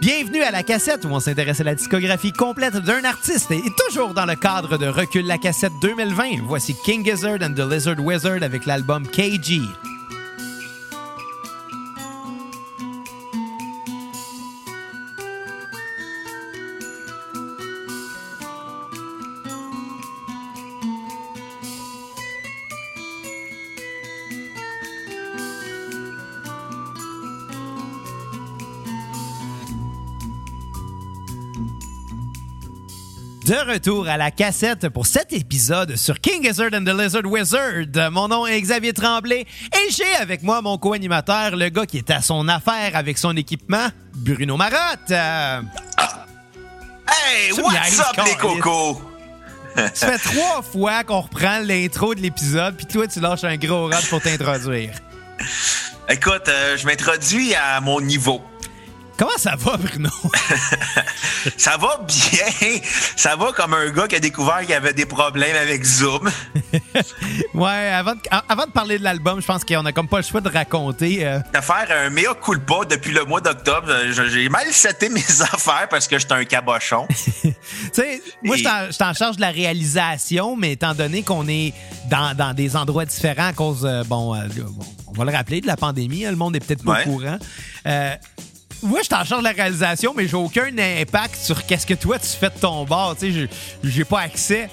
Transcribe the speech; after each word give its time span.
Bienvenue 0.00 0.42
à 0.42 0.52
la 0.52 0.62
cassette 0.62 1.04
où 1.04 1.08
on 1.08 1.18
s'intéresse 1.18 1.60
à 1.60 1.64
la 1.64 1.74
discographie 1.74 2.32
complète 2.32 2.76
d'un 2.76 3.02
artiste 3.02 3.50
et 3.50 3.62
toujours 3.76 4.14
dans 4.14 4.26
le 4.26 4.36
cadre 4.36 4.78
de 4.78 4.86
Recul 4.86 5.26
la 5.26 5.38
cassette 5.38 5.72
2020. 5.82 6.42
Voici 6.44 6.76
King 6.84 7.04
Gizzard 7.04 7.38
and 7.42 7.54
the 7.54 7.68
Lizard 7.68 7.98
Wizard 7.98 8.44
avec 8.44 8.64
l'album 8.64 9.08
KG. 9.08 9.60
Retour 33.68 34.08
à 34.08 34.16
la 34.16 34.30
cassette 34.30 34.88
pour 34.88 35.06
cet 35.06 35.32
épisode 35.32 35.96
sur 35.96 36.20
King 36.20 36.42
Gizzard 36.42 36.70
and 36.72 36.84
the 36.84 36.88
Lizard 36.98 37.24
Wizard. 37.26 38.10
Mon 38.10 38.28
nom 38.28 38.46
est 38.46 38.60
Xavier 38.60 38.92
Tremblay 38.92 39.40
et 39.42 39.90
j'ai 39.90 40.14
avec 40.20 40.42
moi 40.42 40.62
mon 40.62 40.78
co-animateur, 40.78 41.56
le 41.56 41.68
gars 41.68 41.86
qui 41.86 41.98
est 41.98 42.10
à 42.10 42.20
son 42.22 42.48
affaire 42.48 42.92
avec 42.94 43.18
son 43.18 43.36
équipement, 43.36 43.88
Bruno 44.14 44.56
Marotte. 44.56 45.10
Euh, 45.10 45.60
Hey, 47.10 47.54
Ça 47.54 47.62
what's 47.62 48.00
up 48.00 48.24
les 48.26 48.34
cocos? 48.36 49.00
Ça 49.94 50.18
fait 50.18 50.30
trois 50.30 50.60
fois 50.62 51.04
qu'on 51.04 51.20
reprend 51.20 51.60
l'intro 51.60 52.14
de 52.14 52.20
l'épisode, 52.20 52.76
puis 52.76 52.86
toi, 52.86 53.06
tu 53.06 53.20
lâches 53.20 53.44
un 53.44 53.56
gros 53.56 53.86
rad 53.86 54.04
pour 54.10 54.20
t'introduire. 54.20 54.90
Écoute, 56.08 56.48
euh, 56.48 56.76
je 56.76 56.84
m'introduis 56.86 57.54
à 57.54 57.80
mon 57.80 58.00
niveau. 58.00 58.42
Comment 59.18 59.36
ça 59.36 59.56
va, 59.56 59.76
Bruno? 59.76 60.10
Ça 61.56 61.76
va 61.76 62.00
bien. 62.06 62.78
Ça 63.16 63.34
va 63.36 63.52
comme 63.52 63.74
un 63.74 63.90
gars 63.90 64.06
qui 64.06 64.14
a 64.16 64.20
découvert 64.20 64.60
qu'il 64.60 64.70
y 64.70 64.74
avait 64.74 64.92
des 64.92 65.06
problèmes 65.06 65.56
avec 65.56 65.82
Zoom. 65.84 66.30
ouais, 67.54 67.88
avant 67.90 68.14
de, 68.14 68.20
a- 68.30 68.44
avant 68.48 68.66
de 68.66 68.70
parler 68.70 68.98
de 68.98 69.04
l'album, 69.04 69.40
je 69.40 69.46
pense 69.46 69.64
qu'on 69.64 69.84
a 69.86 69.92
comme 69.92 70.08
pas 70.08 70.18
le 70.18 70.22
choix 70.22 70.40
de 70.40 70.48
raconter. 70.48 71.26
euh, 71.26 71.38
De 71.54 71.60
faire 71.60 71.86
un 71.90 72.10
mea 72.10 72.34
culpa 72.42 72.84
depuis 72.88 73.12
le 73.12 73.24
mois 73.24 73.40
d'octobre. 73.40 73.88
Euh, 73.88 74.12
J'ai 74.28 74.48
mal 74.48 74.66
seté 74.72 75.08
mes 75.10 75.20
affaires 75.42 75.88
parce 75.90 76.06
que 76.06 76.18
j'étais 76.18 76.34
un 76.34 76.44
cabochon. 76.44 77.06
Tu 77.08 77.54
sais, 77.92 78.22
moi, 78.44 78.54
Et- 78.56 78.58
je 78.58 78.64
suis 78.64 78.68
en- 78.68 78.86
je 78.86 78.92
suis 78.92 79.04
en 79.04 79.14
charge 79.14 79.36
de 79.36 79.40
la 79.40 79.50
réalisation, 79.50 80.56
mais 80.56 80.72
étant 80.72 80.94
donné 80.94 81.22
qu'on 81.22 81.48
est 81.48 81.72
dans, 82.10 82.36
dans 82.36 82.54
des 82.54 82.76
endroits 82.76 83.04
différents 83.04 83.48
à 83.48 83.52
cause, 83.52 83.84
euh, 83.84 84.04
bon, 84.04 84.34
euh, 84.34 84.40
bon, 84.54 84.84
on 85.08 85.12
va 85.12 85.24
le 85.24 85.36
rappeler, 85.36 85.60
de 85.60 85.66
la 85.66 85.76
pandémie, 85.76 86.24
hein, 86.26 86.30
le 86.30 86.36
monde 86.36 86.54
est 86.56 86.60
peut-être 86.60 86.84
pas 86.84 86.92
Ouais. 86.92 87.06
au 87.06 87.16
courant. 87.16 87.38
Moi, 88.82 89.00
je 89.00 89.06
suis 89.06 89.14
en 89.14 89.24
charge 89.24 89.40
de 89.42 89.44
la 89.48 89.52
réalisation, 89.52 90.14
mais 90.16 90.28
j'ai 90.28 90.36
aucun 90.36 90.68
impact 90.78 91.36
sur 91.36 91.66
qu'est-ce 91.66 91.86
que 91.86 91.94
toi, 91.94 92.18
tu 92.18 92.28
fais 92.28 92.50
de 92.50 92.58
ton 92.58 92.84
bord. 92.84 93.16
Tu 93.18 93.32
sais, 93.32 93.48
j'ai- 93.84 94.04
pas 94.04 94.20
accès. 94.20 94.70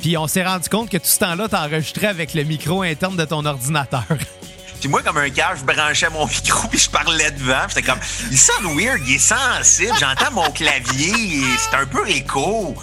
Puis 0.00 0.16
on 0.16 0.26
s'est 0.26 0.44
rendu 0.44 0.68
compte 0.68 0.88
que 0.90 0.96
tout 0.96 1.06
ce 1.06 1.18
temps-là, 1.20 1.48
t'enregistrais 1.48 2.08
avec 2.08 2.34
le 2.34 2.42
micro 2.44 2.82
interne 2.82 3.16
de 3.16 3.24
ton 3.24 3.44
ordinateur. 3.44 4.04
Puis 4.80 4.88
moi, 4.88 5.00
comme 5.02 5.18
un 5.18 5.30
cave, 5.30 5.60
je 5.60 5.64
branchais 5.64 6.10
mon 6.10 6.26
micro 6.26 6.66
puis 6.70 6.78
je 6.80 6.90
parlais 6.90 7.30
devant. 7.30 7.68
J'étais 7.68 7.82
comme, 7.82 8.00
il 8.32 8.36
sonne 8.38 8.76
weird, 8.76 9.00
il 9.06 9.14
est 9.14 9.18
sensible. 9.18 9.92
J'entends 10.00 10.32
mon 10.32 10.50
clavier, 10.50 11.44
c'est 11.56 11.76
un 11.76 11.86
peu 11.86 12.08
écho. 12.10 12.74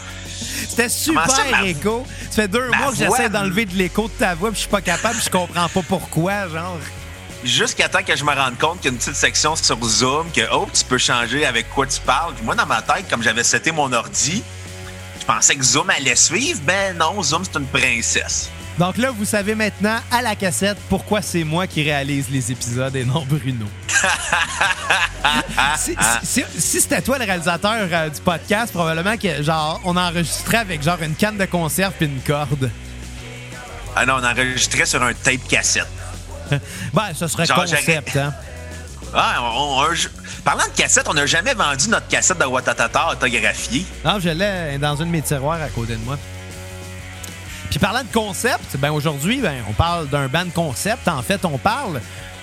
C'était 0.70 0.88
super 0.88 1.30
ça, 1.30 1.44
ma- 1.52 1.66
écho. 1.66 2.06
Ça 2.30 2.44
fait 2.44 2.48
deux 2.48 2.70
ma 2.70 2.78
mois 2.78 2.92
que 2.92 2.98
j'essaie 2.98 3.28
d'enlever 3.30 3.66
de 3.66 3.76
l'écho 3.76 4.04
de 4.08 4.14
ta 4.14 4.34
voix, 4.34 4.50
puis 4.50 4.56
je 4.56 4.62
suis 4.62 4.70
pas 4.70 4.80
capable, 4.80 5.20
je 5.22 5.30
comprends 5.30 5.68
pas 5.68 5.82
pourquoi, 5.86 6.48
genre. 6.48 6.78
Jusqu'à 7.44 7.88
temps 7.88 8.04
que 8.04 8.16
je 8.16 8.24
me 8.26 8.34
rende 8.34 8.58
compte 8.58 8.82
qu'il 8.82 8.86
y 8.86 8.90
a 8.90 8.92
une 8.92 8.98
petite 8.98 9.16
section 9.16 9.56
sur 9.56 9.82
Zoom 9.84 10.30
que, 10.32 10.42
oh, 10.52 10.68
tu 10.74 10.84
peux 10.84 10.98
changer 10.98 11.46
avec 11.46 11.70
quoi 11.70 11.88
tu 11.88 12.00
parles. 12.02 12.34
Puis 12.36 12.44
moi, 12.44 12.54
dans 12.56 12.66
ma 12.66 12.82
tête, 12.82 13.10
comme 13.10 13.24
j'avais 13.24 13.44
seté 13.46 13.72
mon 13.72 13.92
ordi, 13.94 14.44
je 15.20 15.26
pensais 15.26 15.56
que 15.56 15.64
Zoom 15.64 15.90
allait 15.90 16.18
suivre. 16.18 16.60
Ben 16.66 16.98
non, 16.98 17.24
Zoom, 17.24 17.44
c'est 17.46 17.58
une 17.58 17.66
princesse. 17.68 18.50
Donc 18.78 18.98
là, 18.98 19.12
vous 19.12 19.26
savez 19.26 19.56
maintenant 19.56 20.00
à 20.12 20.22
la 20.22 20.36
cassette 20.36 20.78
pourquoi 20.90 21.22
c'est 21.22 21.44
moi 21.46 21.66
qui 21.68 21.82
réalise 21.84 22.30
les 22.30 22.52
épisodes 22.52 22.96
et 22.96 23.04
non 23.06 23.26
Bruno. 23.26 23.66
si 25.78 25.92
si- 25.92 25.98
si- 26.24 26.62
si 26.62 26.82
c'était 26.82 27.02
toi 27.02 27.18
le 27.20 27.26
réalisateur 27.26 27.74
euh, 27.92 28.10
du 28.10 28.22
podcast, 28.22 28.72
probablement 28.72 29.18
que 29.18 29.44
genre 29.44 29.82
on 29.84 29.98
enregistrait 29.98 30.58
avec 30.58 30.82
genre 30.82 31.02
une 31.02 31.16
canne 31.16 31.38
de 31.38 31.44
conserve 31.46 31.94
puis 31.98 32.06
une 32.06 32.22
corde. 32.22 32.70
Ah 33.98 34.06
non, 34.06 34.16
on 34.22 34.24
enregistrait 34.24 34.86
sur 34.86 35.04
un 35.04 35.14
tape 35.14 35.46
cassette. 35.50 35.88
Ben, 36.94 37.04
ce 37.16 37.28
serait 37.28 37.46
Genre, 37.46 37.60
concept, 37.62 38.16
hein. 38.16 38.34
Ah, 39.14 39.42
on- 39.56 39.84
Parlant 40.44 40.66
de 40.66 40.76
cassette, 40.80 41.08
on 41.10 41.14
n'a 41.14 41.26
jamais 41.26 41.54
vendu 41.54 41.90
notre 41.90 42.08
cassette 42.08 42.38
de 42.40 42.46
Watatata 42.46 43.12
autographiée. 43.12 43.86
Non, 44.06 44.20
je 44.20 44.30
l'ai 44.30 44.78
dans 44.78 44.96
une 44.96 45.06
de 45.08 45.12
mes 45.12 45.22
tiroirs 45.22 45.62
à 45.62 45.70
côté 45.70 45.94
de 45.96 46.04
moi. 46.06 46.18
Puis 47.70 47.80
parlant 47.80 48.02
de 48.04 48.12
concept, 48.12 48.78
ben 48.78 48.92
aujourd'hui, 48.92 49.42
ben, 49.42 49.64
on 49.70 49.74
parle 49.74 50.08
d'un 50.10 50.28
band 50.28 50.50
concept. 50.54 51.08
En 51.08 51.22
fait, 51.22 51.44
on 51.46 51.58
parle 51.58 52.02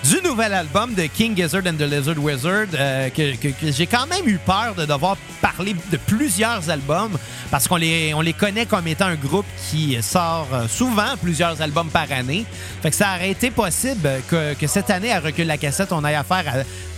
du 0.09 0.21
nouvel 0.21 0.53
album 0.53 0.93
de 0.93 1.03
King 1.07 1.35
Gizzard 1.35 1.63
and 1.67 1.75
the 1.77 1.81
Lizard 1.81 2.17
Wizard, 2.17 2.67
euh, 2.73 3.09
que, 3.09 3.35
que- 3.35 3.47
que 3.49 3.71
j'ai 3.71 3.87
quand 3.87 4.05
même 4.07 4.27
eu 4.27 4.37
peur 4.37 4.73
de 4.75 4.85
devoir 4.85 5.17
parler 5.41 5.75
de 5.91 5.97
plusieurs 5.97 6.69
albums, 6.69 7.17
parce 7.51 7.67
qu'on 7.67 7.75
les, 7.77 8.13
on 8.13 8.21
les 8.21 8.33
connaît 8.33 8.65
comme 8.65 8.87
étant 8.87 9.05
un 9.07 9.15
groupe 9.15 9.45
qui 9.69 9.97
sort 10.01 10.47
euh, 10.53 10.67
souvent 10.67 11.17
plusieurs 11.21 11.61
albums 11.61 11.89
par 11.89 12.11
année. 12.11 12.45
Fait 12.81 12.89
que 12.91 12.95
ça 12.95 13.15
aurait 13.15 13.31
été 13.31 13.51
possible 13.51 14.09
que, 14.29 14.53
que 14.53 14.67
cette 14.67 14.89
année, 14.89 15.11
à 15.11 15.19
Recul 15.19 15.47
la 15.47 15.57
cassette, 15.57 15.91
on 15.91 16.03
aille 16.03 16.15
affaire 16.15 16.45
à 16.47 16.53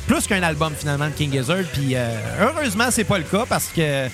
plus 0.08 0.28
qu'un 0.28 0.44
album 0.44 0.74
finalement 0.78 1.08
de 1.08 1.12
King 1.14 1.32
Gizzard. 1.32 1.64
Puis 1.74 1.96
euh, 1.96 2.10
heureusement, 2.42 2.86
c'est 2.92 3.04
pas 3.06 3.18
le 3.18 3.24
cas, 3.26 3.46
parce 3.48 3.68
que 3.76 4.08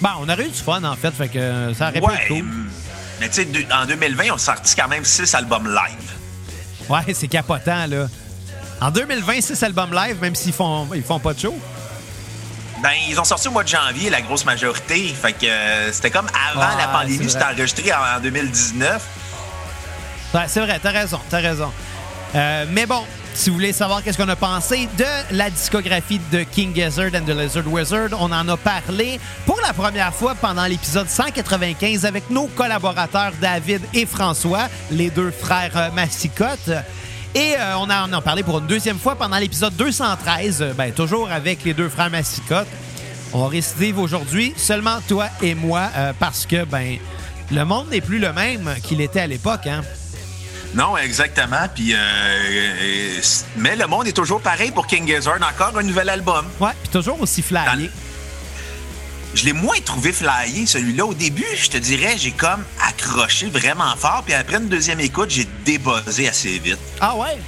Bon, 0.00 0.10
on 0.20 0.28
aurait 0.28 0.44
eu 0.46 0.50
du 0.50 0.54
fun, 0.54 0.84
en 0.84 0.94
fait, 0.94 1.10
fait 1.10 1.26
que 1.28 1.38
euh, 1.38 1.74
ça 1.74 1.88
aurait 1.88 2.00
pu 2.00 2.06
Ouais. 2.06 2.14
être 2.14 2.28
cool. 2.28 2.44
Mais 3.20 3.28
tu 3.28 3.34
sais, 3.42 3.48
en 3.74 3.84
2020, 3.84 4.24
on 4.30 4.34
a 4.34 4.38
sorti 4.38 4.76
quand 4.76 4.86
même 4.86 5.04
six 5.04 5.34
albums 5.34 5.66
live. 5.66 6.12
Ouais, 6.88 7.12
c'est 7.14 7.26
capotant, 7.26 7.84
là. 7.88 8.06
En 8.80 8.90
2020, 8.90 9.40
six 9.40 9.62
albums 9.62 9.92
live, 9.92 10.16
même 10.20 10.34
s'ils 10.34 10.52
font, 10.52 10.86
ils 10.94 11.02
font 11.02 11.18
pas 11.18 11.34
de 11.34 11.40
show? 11.40 11.58
Ben, 12.82 12.90
ils 13.08 13.18
ont 13.18 13.24
sorti 13.24 13.48
au 13.48 13.50
mois 13.50 13.64
de 13.64 13.68
janvier, 13.68 14.08
la 14.08 14.20
grosse 14.20 14.44
majorité. 14.44 15.08
Fait 15.08 15.32
que 15.32 15.46
euh, 15.46 15.92
c'était 15.92 16.10
comme 16.10 16.28
avant 16.52 16.76
la 16.76 16.86
pandémie, 16.86 17.28
c'était 17.28 17.44
enregistré 17.44 17.92
en, 17.92 18.18
en 18.18 18.20
2019. 18.20 19.02
Ouais, 20.34 20.42
c'est 20.46 20.60
vrai, 20.60 20.78
t'as 20.80 20.92
raison, 20.92 21.18
t'as 21.28 21.40
raison. 21.40 21.72
Euh, 22.36 22.66
mais 22.70 22.86
bon, 22.86 23.02
si 23.34 23.50
vous 23.50 23.56
voulez 23.56 23.72
savoir 23.72 24.02
qu'est-ce 24.02 24.18
qu'on 24.18 24.28
a 24.28 24.36
pensé 24.36 24.88
de 24.96 25.04
la 25.36 25.50
discographie 25.50 26.20
de 26.30 26.44
King 26.44 26.72
Gizzard 26.74 27.10
and 27.14 27.24
the 27.24 27.30
Lizard 27.30 27.66
Wizard, 27.66 28.10
on 28.20 28.30
en 28.30 28.46
a 28.48 28.56
parlé 28.56 29.18
pour 29.46 29.60
la 29.60 29.72
première 29.72 30.14
fois 30.14 30.34
pendant 30.34 30.66
l'épisode 30.66 31.08
195 31.08 32.04
avec 32.04 32.30
nos 32.30 32.46
collaborateurs 32.48 33.32
David 33.40 33.80
et 33.94 34.06
François, 34.06 34.68
les 34.90 35.10
deux 35.10 35.32
frères 35.32 35.90
Massicotte. 35.94 36.70
Et 37.34 37.54
euh, 37.56 37.76
on 37.76 37.90
en 37.90 38.12
a 38.12 38.20
parlé 38.20 38.42
pour 38.42 38.58
une 38.58 38.66
deuxième 38.66 38.98
fois 38.98 39.14
pendant 39.16 39.38
l'épisode 39.38 39.74
213, 39.76 40.62
euh, 40.62 40.72
ben, 40.72 40.92
toujours 40.92 41.30
avec 41.30 41.64
les 41.64 41.74
deux 41.74 41.88
frères 41.88 42.10
Massicotte. 42.10 42.68
On 43.32 43.46
récidive 43.46 43.98
aujourd'hui, 43.98 44.54
seulement 44.56 45.00
toi 45.06 45.28
et 45.42 45.54
moi, 45.54 45.90
euh, 45.96 46.12
parce 46.18 46.46
que 46.46 46.64
ben 46.64 46.96
le 47.50 47.64
monde 47.64 47.88
n'est 47.90 48.00
plus 48.00 48.18
le 48.18 48.32
même 48.32 48.74
qu'il 48.82 49.00
était 49.00 49.20
à 49.20 49.26
l'époque. 49.26 49.66
Hein? 49.66 49.82
Non, 50.74 50.96
exactement. 50.96 51.66
Puis, 51.74 51.94
euh, 51.94 51.96
euh, 51.96 53.20
mais 53.56 53.76
le 53.76 53.86
monde 53.86 54.06
est 54.06 54.12
toujours 54.12 54.40
pareil 54.40 54.70
pour 54.70 54.86
King 54.86 55.06
Gizzard. 55.06 55.36
Encore 55.36 55.78
un 55.78 55.82
nouvel 55.82 56.08
album. 56.08 56.46
Ouais, 56.60 56.72
puis 56.82 56.90
toujours 56.90 57.20
aussi 57.20 57.42
flyé. 57.42 57.90
Je 59.34 59.44
l'ai 59.44 59.52
moins 59.52 59.78
trouvé 59.84 60.12
flyé, 60.12 60.66
celui-là. 60.66 61.04
Au 61.04 61.14
début, 61.14 61.46
je 61.54 61.68
te 61.68 61.76
dirais, 61.76 62.14
j'ai 62.16 62.32
comme 62.32 62.64
accroché 62.86 63.46
vraiment 63.46 63.94
fort. 63.96 64.22
Puis 64.24 64.34
après 64.34 64.56
une 64.56 64.68
deuxième 64.68 65.00
écoute, 65.00 65.30
j'ai 65.30 65.46
débuzzé 65.64 66.28
assez 66.28 66.58
vite. 66.58 66.78
Ah 67.00 67.14
ouais? 67.14 67.38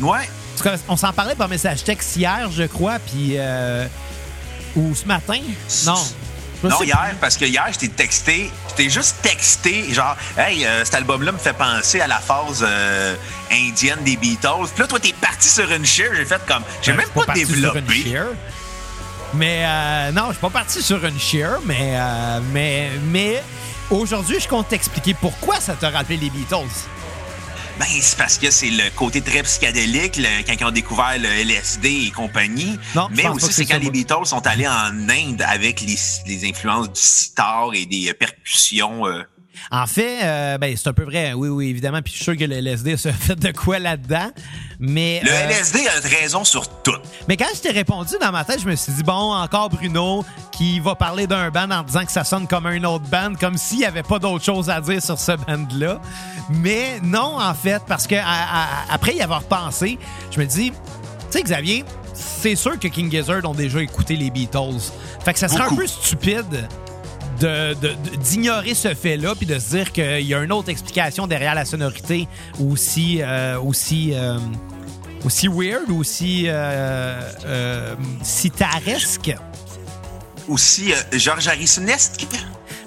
Ouais. 0.00 0.28
Parce 0.62 0.80
On 0.88 0.96
s'en 0.96 1.12
parlait 1.12 1.34
par 1.34 1.48
message 1.48 1.84
texte 1.84 2.16
hier, 2.16 2.50
je 2.50 2.64
crois, 2.64 2.98
puis... 2.98 3.34
euh, 3.38 3.86
ou 4.76 4.94
ce 4.94 5.06
matin? 5.06 5.40
Non. 5.86 5.94
Non, 6.62 6.82
hier, 6.82 7.14
parce 7.20 7.38
que 7.38 7.46
hier, 7.46 7.66
je 7.72 7.78
t'ai 7.78 7.88
texté, 7.88 8.50
je 8.68 8.74
t'ai 8.74 8.90
juste 8.90 9.16
texté, 9.22 9.92
genre, 9.94 10.14
hey, 10.36 10.66
euh, 10.66 10.84
cet 10.84 10.94
album-là 10.96 11.32
me 11.32 11.38
fait 11.38 11.54
penser 11.54 12.02
à 12.02 12.06
la 12.06 12.18
phase 12.18 12.62
euh, 12.62 13.14
indienne 13.50 14.00
des 14.04 14.18
Beatles. 14.18 14.68
Puis 14.74 14.82
là, 14.82 14.86
toi, 14.86 15.00
t'es 15.00 15.14
parti 15.18 15.48
sur 15.48 15.72
une 15.72 15.86
share, 15.86 16.14
j'ai 16.14 16.26
fait 16.26 16.40
comme, 16.46 16.62
j'ai 16.82 16.92
même 16.92 17.08
pas, 17.08 17.32
développé. 17.32 18.14
Mais 19.34 19.64
euh, 19.64 20.12
non, 20.12 20.26
je 20.28 20.32
suis 20.32 20.40
pas 20.40 20.50
parti 20.50 20.82
sur 20.82 21.04
une 21.04 21.18
share, 21.18 21.60
mais, 21.64 21.92
euh, 21.94 22.40
mais, 22.52 22.90
mais 23.10 23.42
aujourd'hui, 23.90 24.38
je 24.40 24.48
compte 24.48 24.68
t'expliquer 24.68 25.14
pourquoi 25.14 25.60
ça 25.60 25.74
t'a 25.74 25.90
rappelé 25.90 26.16
les 26.16 26.30
Beatles. 26.30 26.66
Ben, 27.78 27.86
c'est 28.00 28.18
parce 28.18 28.36
que 28.36 28.50
c'est 28.50 28.68
le 28.70 28.90
côté 28.94 29.22
très 29.22 29.42
psychédélique, 29.42 30.16
le- 30.16 30.42
quand 30.46 30.52
ils 30.60 30.64
ont 30.66 30.70
découvert 30.70 31.16
le 31.18 31.28
LSD 31.28 32.06
et 32.08 32.10
compagnie. 32.10 32.78
Non, 32.94 33.08
Mais 33.10 33.26
aussi, 33.28 33.52
c'est 33.52 33.64
quand 33.64 33.78
les. 33.78 33.90
Beatles 33.90 34.26
sont 34.26 34.46
allés 34.46 34.68
en 34.68 35.08
Inde 35.08 35.42
avec 35.46 35.80
les, 35.80 35.96
les 36.26 36.48
influences 36.50 36.88
du 36.92 37.00
sitar 37.00 37.70
et 37.72 37.86
des 37.86 38.12
percussions 38.12 39.06
euh, 39.06 39.22
En 39.70 39.86
fait, 39.86 40.18
euh, 40.22 40.58
ben, 40.58 40.76
c'est 40.76 40.88
un 40.88 40.92
peu 40.92 41.04
vrai, 41.04 41.32
oui, 41.32 41.48
oui, 41.48 41.68
évidemment. 41.68 42.00
Puis 42.02 42.12
je 42.12 42.16
suis 42.16 42.24
sûr 42.24 42.36
que 42.36 42.44
le 42.44 42.56
LSD 42.56 42.96
se 42.96 43.08
fait 43.12 43.36
de 43.36 43.52
quoi 43.52 43.78
là-dedans. 43.78 44.30
Mais, 44.78 45.20
Le 45.24 45.30
euh, 45.30 45.48
LSD 45.48 45.80
a 45.88 46.08
raison 46.20 46.44
sur 46.44 46.68
tout. 46.82 46.96
mais 47.28 47.36
quand 47.36 47.46
je 47.54 47.60
t'ai 47.60 47.70
répondu 47.70 48.14
dans 48.20 48.32
ma 48.32 48.44
tête, 48.44 48.60
je 48.62 48.66
me 48.68 48.74
suis 48.76 48.92
dit, 48.92 49.02
bon, 49.02 49.12
encore 49.34 49.68
Bruno 49.70 50.24
qui 50.52 50.80
va 50.80 50.94
parler 50.94 51.26
d'un 51.26 51.50
band 51.50 51.70
en 51.70 51.82
disant 51.82 52.04
que 52.04 52.12
ça 52.12 52.24
sonne 52.24 52.46
comme 52.46 52.66
un 52.66 52.82
autre 52.84 53.04
band, 53.06 53.32
comme 53.38 53.56
s'il 53.58 53.78
n'y 53.78 53.84
avait 53.84 54.02
pas 54.02 54.18
d'autre 54.18 54.44
chose 54.44 54.68
à 54.70 54.80
dire 54.80 55.02
sur 55.02 55.18
ce 55.18 55.32
band-là. 55.32 56.00
Mais 56.50 56.98
non, 57.02 57.38
en 57.40 57.54
fait, 57.54 57.82
parce 57.86 58.06
que 58.06 58.14
à- 58.16 58.24
à- 58.24 58.66
après 58.94 59.14
y 59.14 59.20
avoir 59.22 59.42
pensé, 59.42 59.98
je 60.30 60.40
me 60.40 60.46
dis, 60.46 60.70
tu 60.70 60.76
sais, 61.30 61.42
Xavier, 61.42 61.84
c'est 62.14 62.56
sûr 62.56 62.78
que 62.78 62.88
King 62.88 63.10
Gizzard 63.10 63.44
ont 63.44 63.54
déjà 63.54 63.80
écouté 63.80 64.16
les 64.16 64.30
Beatles. 64.30 64.80
Fait 65.24 65.32
que 65.32 65.38
ça 65.38 65.48
serait 65.48 65.60
Beaucoup. 65.64 65.74
un 65.74 65.78
peu 65.78 65.86
stupide 65.86 66.68
de- 67.40 67.74
de- 67.74 67.88
de- 67.88 68.16
d'ignorer 68.16 68.74
ce 68.74 68.94
fait-là 68.94 69.34
puis 69.34 69.46
de 69.46 69.58
se 69.58 69.70
dire 69.76 69.92
qu'il 69.92 70.20
y 70.26 70.34
a 70.34 70.42
une 70.42 70.52
autre 70.52 70.68
explication 70.68 71.26
derrière 71.26 71.54
la 71.54 71.64
sonorité 71.64 72.28
aussi 72.60 73.20
euh, 73.22 73.58
aussi 73.60 74.10
euh, 74.14 74.38
aussi 75.24 75.48
weird 75.48 75.90
aussi 75.90 76.44
euh, 76.46 77.20
euh, 77.46 77.94
sitaresque. 78.22 79.34
Aussi, 80.48 80.92
euh, 80.92 80.96
George 81.12 81.46
Harrisonesque. 81.48 82.26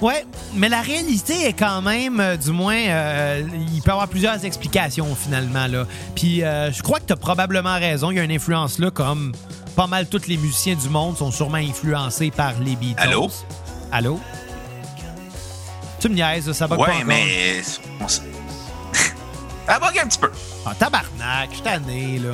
ouais 0.01 0.25
mais 0.53 0.67
la 0.69 0.81
réalité 0.81 1.45
est 1.47 1.53
quand 1.53 1.81
même 1.81 2.19
euh, 2.19 2.35
du 2.35 2.51
moins 2.51 2.75
euh, 2.77 3.41
il 3.73 3.81
peut 3.81 3.89
y 3.89 3.91
avoir 3.91 4.07
plusieurs 4.07 4.44
explications 4.45 5.15
finalement 5.15 5.67
là. 5.67 5.85
Puis 6.15 6.44
euh, 6.44 6.71
je 6.71 6.81
crois 6.81 7.00
que 7.00 7.05
tu 7.05 7.13
as 7.13 7.17
probablement 7.17 7.75
raison. 7.75 8.11
Il 8.11 8.17
y 8.17 8.19
a 8.19 8.23
une 8.23 8.31
influence 8.31 8.79
là 8.79 8.91
comme 8.91 9.31
pas 9.75 9.88
mal 9.88 10.07
tous 10.07 10.27
les 10.27 10.38
musiciens 10.38 10.75
du 10.75 10.89
monde 10.89 11.17
sont 11.17 11.31
sûrement 11.31 11.57
influencés 11.57 12.31
par 12.31 12.53
les 12.59 12.75
Beatles. 12.75 13.01
Allô? 13.01 13.31
allô? 13.91 14.19
Tu 16.03 16.09
me 16.09 16.15
niaises 16.15 16.51
ça 16.51 16.67
bug 16.67 16.77
pas 16.79 16.85
Ouais, 16.85 17.03
mais. 17.05 17.61
on 18.01 18.05
Elle 19.67 19.79
bug 19.79 20.00
un 20.00 20.07
petit 20.07 20.19
peu. 20.19 20.31
Ah, 20.65 20.73
tabarnak, 20.77 21.50
je 21.50 21.53
suis 21.55 21.63
tanné, 21.63 22.19
là. 22.19 22.31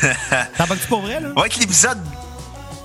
T'as 0.56 0.66
pas 0.66 0.74
que 0.74 0.80
tu 0.80 0.86
pour 0.88 1.00
vrai, 1.02 1.20
là? 1.20 1.28
Va 1.36 1.48
que 1.48 1.58
l'épisode. 1.58 1.98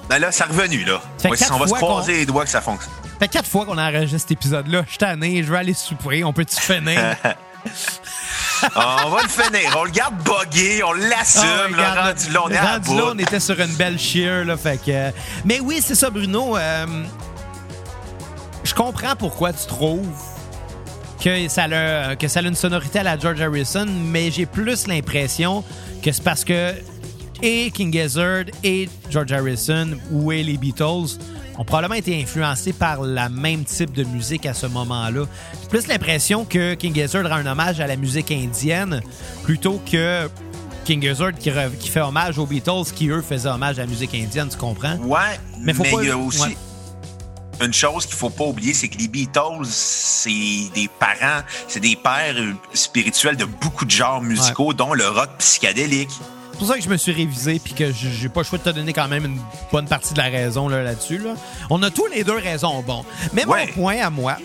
Ben 0.10 0.20
là, 0.20 0.32
c'est 0.32 0.44
revenu, 0.44 0.84
là. 0.84 1.02
Ça 1.18 1.30
Ouais, 1.30 1.38
quatre 1.38 1.54
on 1.54 1.58
va 1.60 1.68
se 1.68 1.74
croiser 1.74 2.14
les 2.18 2.26
doigts 2.26 2.44
que 2.44 2.50
ça 2.50 2.62
fonctionne. 2.62 2.92
Ça 3.04 3.10
fait 3.20 3.28
quatre 3.30 3.48
fois 3.48 3.66
qu'on 3.66 3.78
a 3.78 3.84
enregistré 3.90 4.20
cet 4.20 4.32
épisode-là. 4.32 4.84
Je 4.86 4.90
suis 4.90 4.98
tanné, 4.98 5.44
je 5.44 5.52
vais 5.52 5.58
aller 5.60 5.74
souper. 5.74 6.24
On 6.26 6.34
peut-tu 6.34 6.60
finir? 6.60 7.16
on 8.76 9.10
va 9.10 9.22
le 9.24 9.30
finir. 9.30 9.76
On 9.78 9.84
le 9.86 9.92
garde 9.92 10.16
buggé, 10.24 10.84
on 10.84 10.92
l'assume. 10.94 11.44
Là, 11.78 11.92
regarde, 11.92 11.98
rendu 12.20 12.30
là, 12.32 12.42
on 12.46 12.50
est 12.50 12.58
à 12.58 12.74
rendu 12.74 12.96
là, 12.96 13.02
bout. 13.04 13.10
on 13.14 13.18
était 13.20 13.40
sur 13.40 13.60
une 13.60 13.74
belle 13.76 13.98
cheer, 14.00 14.44
là. 14.46 14.58
Fait 14.58 14.78
que. 14.78 14.92
euh, 14.92 15.12
Mais 15.46 15.60
oui, 15.62 15.82
c'est 15.86 15.96
ça, 15.96 16.10
Bruno. 16.10 16.58
euh, 16.58 16.86
Je 18.74 18.78
comprends 18.82 19.16
pourquoi 19.16 19.54
tu 19.54 19.68
trouves 19.68 20.08
que 21.24 21.48
ça, 21.48 21.66
a, 21.66 22.16
que 22.16 22.28
ça 22.28 22.40
a 22.40 22.44
une 22.44 22.56
sonorité 22.56 23.00
à 23.00 23.04
la 23.04 23.20
George 23.20 23.40
Harrison, 23.40 23.86
mais 23.86 24.32
j'ai 24.32 24.48
plus 24.48 24.88
l'impression 24.88 25.64
que 26.02 26.12
c'est 26.12 26.24
parce 26.24 26.44
que 26.44 26.74
et 27.44 27.70
King 27.70 27.94
Gizzard 27.94 28.46
et 28.64 28.90
George 29.12 29.32
Harrison 29.32 29.90
ou 30.12 30.32
et 30.32 30.42
les 30.42 30.58
Beatles 30.58 31.20
ont 31.60 31.64
probablement 31.64 31.94
été 31.94 32.20
influencés 32.20 32.74
par 32.74 33.04
la 33.04 33.30
même 33.30 33.64
type 33.64 33.94
de 33.94 34.04
musique 34.06 34.48
à 34.48 34.56
ce 34.56 34.66
moment-là. 34.66 35.26
J'ai 35.62 35.68
plus 35.70 35.88
l'impression 35.88 36.44
que 36.44 36.74
King 36.74 36.96
Gizzard 36.96 37.26
rend 37.30 37.36
un 37.36 37.46
hommage 37.46 37.80
à 37.80 37.86
la 37.86 37.96
musique 37.96 38.32
indienne 38.32 39.02
plutôt 39.44 39.80
que 39.90 40.28
King 40.84 41.00
Gizzard 41.02 41.34
qui, 41.38 41.52
re- 41.52 41.78
qui 41.78 41.90
fait 41.90 42.02
hommage 42.02 42.40
aux 42.40 42.48
Beatles 42.48 42.86
qui, 42.96 43.08
eux, 43.10 43.22
faisaient 43.22 43.50
hommage 43.50 43.78
à 43.78 43.84
la 43.84 43.88
musique 43.88 44.16
indienne, 44.16 44.48
tu 44.50 44.58
comprends? 44.58 44.96
Ouais, 45.04 45.20
Mais 45.60 45.66
mais, 45.68 45.74
faut 45.74 45.84
pas- 45.84 46.02
il 46.02 46.08
y 46.08 46.12
a 46.12 46.18
aussi 46.18 46.42
ouais. 46.42 46.58
Une 47.64 47.74
chose 47.74 48.06
qu'il 48.06 48.16
faut 48.16 48.30
pas 48.30 48.46
oublier, 48.46 48.74
c'est 48.74 48.88
que 48.88 48.98
les 48.98 49.08
Beatles, 49.08 49.66
c'est 49.66 50.30
des 50.74 50.90
parents, 51.00 51.42
c'est 51.68 51.80
des 51.80 51.96
pères 51.96 52.36
spirituels 52.74 53.38
de 53.38 53.46
beaucoup 53.46 53.86
de 53.86 53.92
genres 53.92 54.22
musicaux, 54.22 54.74
dont 54.74 54.94
le 54.94 55.08
rock 55.08 55.30
psychédélique. 55.40 56.10
C'est 56.52 56.58
pour 56.60 56.68
ça 56.68 56.76
que 56.78 56.84
je 56.84 56.90
me 56.90 56.98
suis 56.98 57.12
révisé 57.12 57.60
puis 57.60 57.74
que 57.74 57.92
j'ai 57.92 58.30
pas 58.30 58.42
le 58.42 58.46
choix 58.46 58.60
de 58.60 58.64
te 58.64 58.70
donner 58.70 58.94
quand 58.94 59.08
même 59.08 59.26
une 59.26 59.40
bonne 59.72 59.88
partie 59.88 60.14
de 60.14 60.20
la 60.20 60.30
raison 60.30 60.68
là, 60.70 60.84
là-dessus. 60.84 61.18
Là. 61.18 61.34
On 61.70 61.82
a 61.82 61.90
tous 61.90 62.06
les 62.08 62.24
deux 62.24 62.38
raisons, 62.38 62.82
bon. 62.84 63.04
Mais 63.34 63.46
Ouais. 63.46 63.66
mon 63.68 63.74
point 63.74 63.98
à 64.02 64.10
moi, 64.12 64.38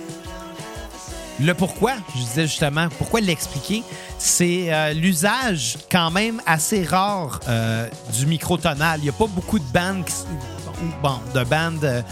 le 1.41 1.55
pourquoi, 1.55 1.93
je 2.15 2.21
disais 2.21 2.47
justement, 2.47 2.89
pourquoi 2.99 3.21
l'expliquer, 3.21 3.83
c'est 4.19 4.73
euh, 4.73 4.93
l'usage 4.93 5.77
quand 5.91 6.11
même 6.11 6.41
assez 6.47 6.83
rare 6.83 7.41
euh, 7.49 7.89
du 8.19 8.27
microtonal. 8.27 8.99
Il 9.01 9.05
n'y 9.05 9.09
a 9.11 9.13
pas 9.13 9.27
beaucoup 9.29 9.59
de 9.59 9.65
bandes, 9.73 10.05
qui 10.05 10.13
bon, 11.03 11.21
de 11.35 11.45
bandes 11.45 11.85
euh, 11.85 12.03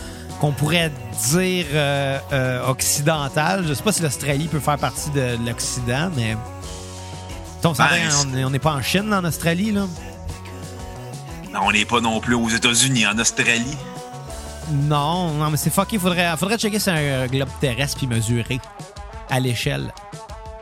qu'on 0.40 0.52
pourrait 0.52 0.90
dire 1.30 1.66
euh, 1.72 2.18
euh, 2.32 2.66
occidentales. 2.68 3.64
Je 3.66 3.74
sais 3.74 3.82
pas 3.82 3.92
si 3.92 4.02
l'Australie 4.02 4.48
peut 4.48 4.60
faire 4.60 4.78
partie 4.78 5.10
de 5.10 5.36
l'Occident, 5.46 6.10
mais... 6.16 6.36
Ben, 7.62 7.72
on 7.74 8.36
est- 8.36 8.44
on 8.44 8.50
n'est 8.50 8.58
pas 8.60 8.74
en 8.74 8.82
Chine, 8.82 9.12
en 9.12 9.24
Australie, 9.24 9.72
là? 9.72 9.86
Non, 11.52 11.60
On 11.62 11.72
n'est 11.72 11.84
pas 11.84 12.00
non 12.00 12.20
plus 12.20 12.34
aux 12.34 12.48
États-Unis, 12.48 13.06
en 13.06 13.18
Australie. 13.18 13.76
Non, 14.70 15.30
non, 15.30 15.50
mais 15.50 15.56
c'est 15.56 15.70
fucké. 15.72 15.98
Faudrait, 15.98 16.36
faudrait 16.36 16.58
checker 16.58 16.78
sur 16.78 16.92
un 16.92 17.26
globe 17.26 17.48
terrestre 17.60 17.96
puis 17.98 18.06
mesurer 18.06 18.60
à 19.30 19.40
l'échelle. 19.40 19.92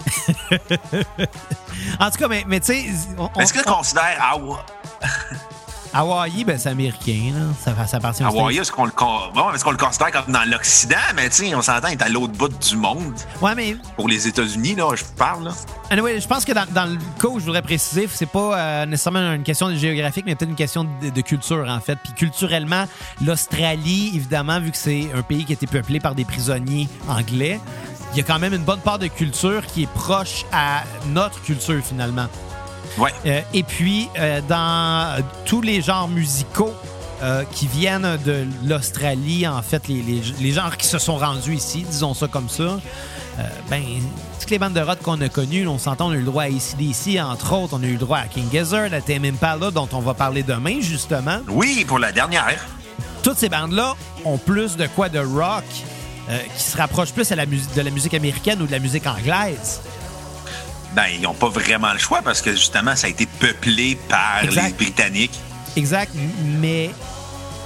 en 2.01 2.11
tout 2.11 2.19
cas, 2.19 2.29
mais, 2.29 2.45
mais 2.47 2.61
tu 2.61 2.67
sais, 2.67 2.85
Est-ce 3.39 3.53
que 3.53 3.69
on- 3.69 3.75
considères 3.77 4.19
Hawaii, 4.33 4.59
Hawaï, 5.95 6.43
ben 6.45 6.59
c'est 6.59 6.71
américain, 6.71 7.33
là. 7.33 7.41
Ça, 7.65 7.87
ça 7.87 7.99
appartient 7.99 8.25
Hawaï, 8.25 8.59
est-ce 8.59 8.73
qu'on 8.73 8.85
le, 8.85 8.91
con- 8.91 9.31
bon, 9.33 9.53
est-ce 9.53 9.63
qu'on 9.65 9.71
le 9.71 9.77
considère 9.77 10.11
comme 10.11 10.33
dans 10.33 10.43
l'Occident? 10.51 10.97
Mais 11.15 11.29
on 11.55 11.63
s'entend, 11.63 11.89
il 11.89 11.93
est 11.93 12.03
à 12.03 12.09
l'autre 12.09 12.33
bout 12.33 12.49
du 12.49 12.77
monde. 12.77 13.15
Ouais, 13.41 13.55
mais 13.55 13.77
Pour 13.97 14.09
les 14.09 14.27
États-Unis, 14.27 14.75
là, 14.75 14.89
je 14.97 15.05
parle. 15.17 15.45
Là. 15.45 15.51
anyway, 15.91 16.21
je 16.21 16.27
pense 16.27 16.45
que 16.45 16.53
dans, 16.53 16.67
dans 16.73 16.87
le 16.91 16.99
cas 17.21 17.29
où 17.29 17.39
je 17.39 17.45
voudrais 17.45 17.63
préciser, 17.63 18.09
c'est 18.13 18.27
pas 18.29 18.59
euh, 18.59 18.87
nécessairement 18.87 19.33
une 19.35 19.45
question 19.45 19.69
de 19.69 19.77
géographique, 19.77 20.25
mais 20.27 20.35
peut-être 20.35 20.51
une 20.51 20.57
question 20.57 20.85
de, 20.85 21.11
de 21.11 21.21
culture, 21.21 21.65
en 21.69 21.81
fait. 21.81 21.97
Puis 22.03 22.13
culturellement, 22.15 22.87
l'Australie, 23.25 24.11
évidemment, 24.15 24.59
vu 24.61 24.71
que 24.73 24.77
c'est 24.77 25.11
un 25.15 25.23
pays 25.23 25.45
qui 25.45 25.53
a 25.53 25.55
été 25.55 25.67
peuplé 25.67 26.01
par 26.01 26.15
des 26.17 26.25
prisonniers 26.25 26.89
anglais, 27.09 27.61
il 28.13 28.19
y 28.19 28.21
a 28.21 28.25
quand 28.25 28.39
même 28.39 28.55
une 28.55 28.63
bonne 28.65 28.81
part 28.81 28.99
de 28.99 29.07
culture 29.09 29.65
qui 29.67 29.85
est 29.85 29.93
proche 29.93 30.45
à 30.53 30.83
notre 31.07 31.41
culture, 31.43 31.83
finalement. 31.85 32.27
Ouais. 32.99 33.13
Euh, 33.27 33.41
et 33.53 33.63
puis, 33.63 34.09
euh, 34.19 34.41
dans 34.49 35.23
tous 35.45 35.61
les 35.61 35.81
genres 35.81 36.09
musicaux 36.09 36.73
euh, 37.23 37.45
qui 37.51 37.67
viennent 37.67 38.19
de 38.25 38.47
l'Australie, 38.65 39.47
en 39.47 39.63
fait, 39.63 39.89
les, 39.89 40.03
les, 40.03 40.23
les 40.41 40.53
genres 40.53 40.77
qui 40.77 40.87
se 40.87 40.99
sont 40.99 41.17
rendus 41.17 41.55
ici, 41.55 41.85
disons 41.89 42.15
ça 42.15 42.29
comme 42.29 42.49
ça, 42.49 42.79
ben, 43.69 43.83
toutes 44.39 44.51
les 44.51 44.61
bandes 44.61 44.75
de 44.75 44.81
rock 44.81 45.01
qu'on 45.03 45.21
a 45.21 45.29
connues, 45.29 45.67
on 45.67 45.79
s'entend, 45.79 46.07
on 46.07 46.13
a 46.13 46.15
eu 46.15 46.19
le 46.19 46.25
droit 46.25 46.45
à 46.45 46.47
ACDC, 46.47 47.21
entre 47.21 47.53
autres, 47.55 47.75
on 47.77 47.83
a 47.83 47.87
eu 47.87 47.95
le 47.95 47.99
droit 47.99 48.19
à 48.19 48.27
King 48.29 48.49
Gizzard, 48.49 48.93
à 48.93 49.01
Tame 49.01 49.25
Impala, 49.25 49.73
dont 49.73 49.89
on 49.93 49.99
va 49.99 50.15
parler 50.15 50.45
demain, 50.45 50.81
justement. 50.81 51.39
Oui, 51.49 51.85
pour 51.85 51.99
la 51.99 52.13
dernière. 52.13 52.65
Toutes 53.25 53.39
ces 53.39 53.49
bandes-là 53.49 53.97
ont 54.25 54.39
plus 54.39 54.77
de 54.77 54.87
quoi 54.87 55.09
de 55.09 55.19
rock 55.19 55.65
qui 56.57 56.63
se 56.63 56.77
rapproche 56.77 57.11
plus 57.11 57.33
à 57.33 57.37
la 57.37 57.45
musique 57.45 57.75
de 57.75 57.83
la 57.83 57.91
musique 57.91 58.15
américaine 58.15 58.63
ou 58.63 58.67
de 58.67 58.73
la 58.73 58.79
musique 58.79 59.07
anglaise. 59.07 59.81
Ben, 60.95 61.05
ils 61.13 61.23
n'ont 61.23 61.35
pas 61.35 61.49
vraiment 61.49 61.93
le 61.93 61.99
choix 61.99 62.21
parce 62.23 62.41
que 62.41 62.53
justement, 62.53 62.95
ça 62.97 63.07
a 63.07 63.11
été 63.11 63.27
peuplé 63.27 63.99
par 64.09 64.45
Exact. 64.45 64.67
les 64.67 64.73
Britanniques. 64.73 65.39
Exact, 65.77 66.13
mais 66.61 66.91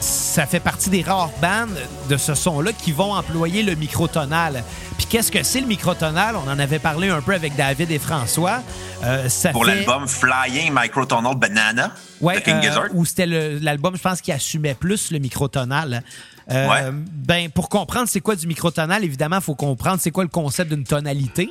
ça 0.00 0.46
fait 0.46 0.60
partie 0.60 0.88
des 0.90 1.02
rares 1.02 1.30
bandes 1.42 1.76
de 2.08 2.16
ce 2.16 2.34
son-là 2.34 2.72
qui 2.72 2.92
vont 2.92 3.12
employer 3.12 3.62
le 3.62 3.74
microtonal. 3.74 4.62
Puis 4.96 5.06
qu'est-ce 5.06 5.30
que 5.30 5.42
c'est 5.42 5.60
le 5.60 5.66
microtonal? 5.66 6.36
On 6.36 6.48
en 6.48 6.58
avait 6.58 6.78
parlé 6.78 7.08
un 7.10 7.20
peu 7.20 7.34
avec 7.34 7.54
David 7.56 7.90
et 7.90 7.98
François. 7.98 8.60
Euh, 9.04 9.28
ça 9.28 9.50
Pour 9.50 9.66
fait- 9.66 9.74
l'album 9.74 10.06
Flying 10.08 10.72
Microtonal 10.72 11.36
Banana 11.36 11.92
Ouais, 12.20 12.36
de 12.36 12.40
King 12.40 12.54
euh, 12.64 12.88
où 12.94 13.04
c'était 13.04 13.26
l'album, 13.26 13.96
je 13.96 14.02
pense, 14.02 14.20
qui 14.20 14.32
assumait 14.32 14.74
plus 14.74 15.10
le 15.10 15.18
microtonal. 15.18 16.02
Euh, 16.50 16.66
Ouais. 16.68 16.80
Ben, 17.12 17.50
pour 17.50 17.68
comprendre 17.68 18.08
c'est 18.08 18.20
quoi 18.20 18.34
du 18.36 18.46
microtonal, 18.46 19.04
évidemment, 19.04 19.36
il 19.36 19.42
faut 19.42 19.54
comprendre 19.54 19.98
c'est 20.00 20.10
quoi 20.12 20.24
le 20.24 20.30
concept 20.30 20.72
d'une 20.72 20.84
tonalité. 20.84 21.50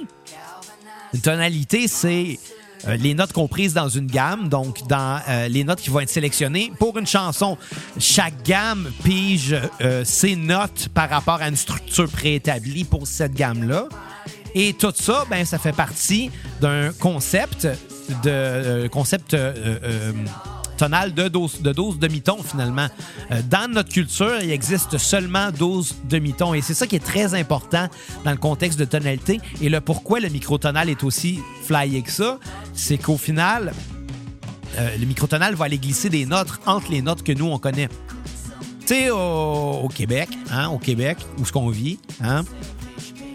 Une 1.13 1.21
tonalité, 1.21 1.87
c'est 1.87 2.39
euh, 2.87 2.95
les 2.97 3.13
notes 3.13 3.33
comprises 3.33 3.73
dans 3.73 3.89
une 3.89 4.07
gamme, 4.07 4.49
donc 4.49 4.87
dans 4.87 5.19
euh, 5.27 5.47
les 5.47 5.63
notes 5.63 5.79
qui 5.79 5.89
vont 5.89 5.99
être 5.99 6.09
sélectionnées 6.09 6.71
pour 6.79 6.97
une 6.97 7.07
chanson. 7.07 7.57
Chaque 7.99 8.43
gamme 8.43 8.91
pige 9.03 9.55
euh, 9.81 10.03
ses 10.03 10.35
notes 10.35 10.89
par 10.93 11.09
rapport 11.09 11.41
à 11.41 11.47
une 11.47 11.55
structure 11.55 12.09
préétablie 12.09 12.83
pour 12.83 13.07
cette 13.07 13.33
gamme-là. 13.33 13.87
Et 14.53 14.73
tout 14.73 14.93
ça, 14.95 15.25
ben, 15.29 15.45
ça 15.45 15.57
fait 15.57 15.75
partie 15.75 16.31
d'un 16.61 16.91
concept 16.93 17.67
de 18.23 18.87
concept 18.87 19.35
euh, 20.77 20.83
euh, 20.83 20.87
tonal 20.87 21.13
de 21.13 21.27
12, 21.27 21.61
de 21.61 21.71
12 21.71 21.99
demi-tons 21.99 22.43
finalement. 22.43 22.87
Euh, 23.31 23.41
dans 23.49 23.71
notre 23.71 23.89
culture, 23.89 24.39
il 24.41 24.51
existe 24.51 24.97
seulement 24.97 25.51
12 25.51 25.95
demi-tons 26.09 26.53
et 26.53 26.61
c'est 26.61 26.73
ça 26.73 26.87
qui 26.87 26.95
est 26.95 27.03
très 27.03 27.33
important 27.33 27.87
dans 28.23 28.31
le 28.31 28.37
contexte 28.37 28.79
de 28.79 28.85
tonalité 28.85 29.39
et 29.61 29.69
le 29.69 29.81
pourquoi 29.81 30.19
le 30.19 30.29
microtonal 30.29 30.89
est 30.89 31.03
aussi 31.03 31.39
flyé 31.63 32.01
que 32.01 32.11
ça, 32.11 32.39
c'est 32.73 32.97
qu'au 32.97 33.17
final, 33.17 33.73
euh, 34.77 34.97
le 34.97 35.05
microtonal 35.05 35.55
va 35.55 35.65
aller 35.65 35.77
glisser 35.77 36.09
des 36.09 36.25
notes 36.25 36.49
entre 36.65 36.91
les 36.91 37.01
notes 37.01 37.23
que 37.23 37.31
nous 37.31 37.47
on 37.47 37.59
connaît. 37.59 37.89
Tu 38.81 38.93
sais, 38.93 39.09
au, 39.09 39.81
au 39.83 39.87
Québec, 39.89 40.29
hein, 40.49 40.69
au 40.69 40.77
Québec, 40.77 41.17
où 41.39 41.45
ce 41.45 41.51
qu'on 41.51 41.69
vit, 41.69 41.99
hein, 42.21 42.43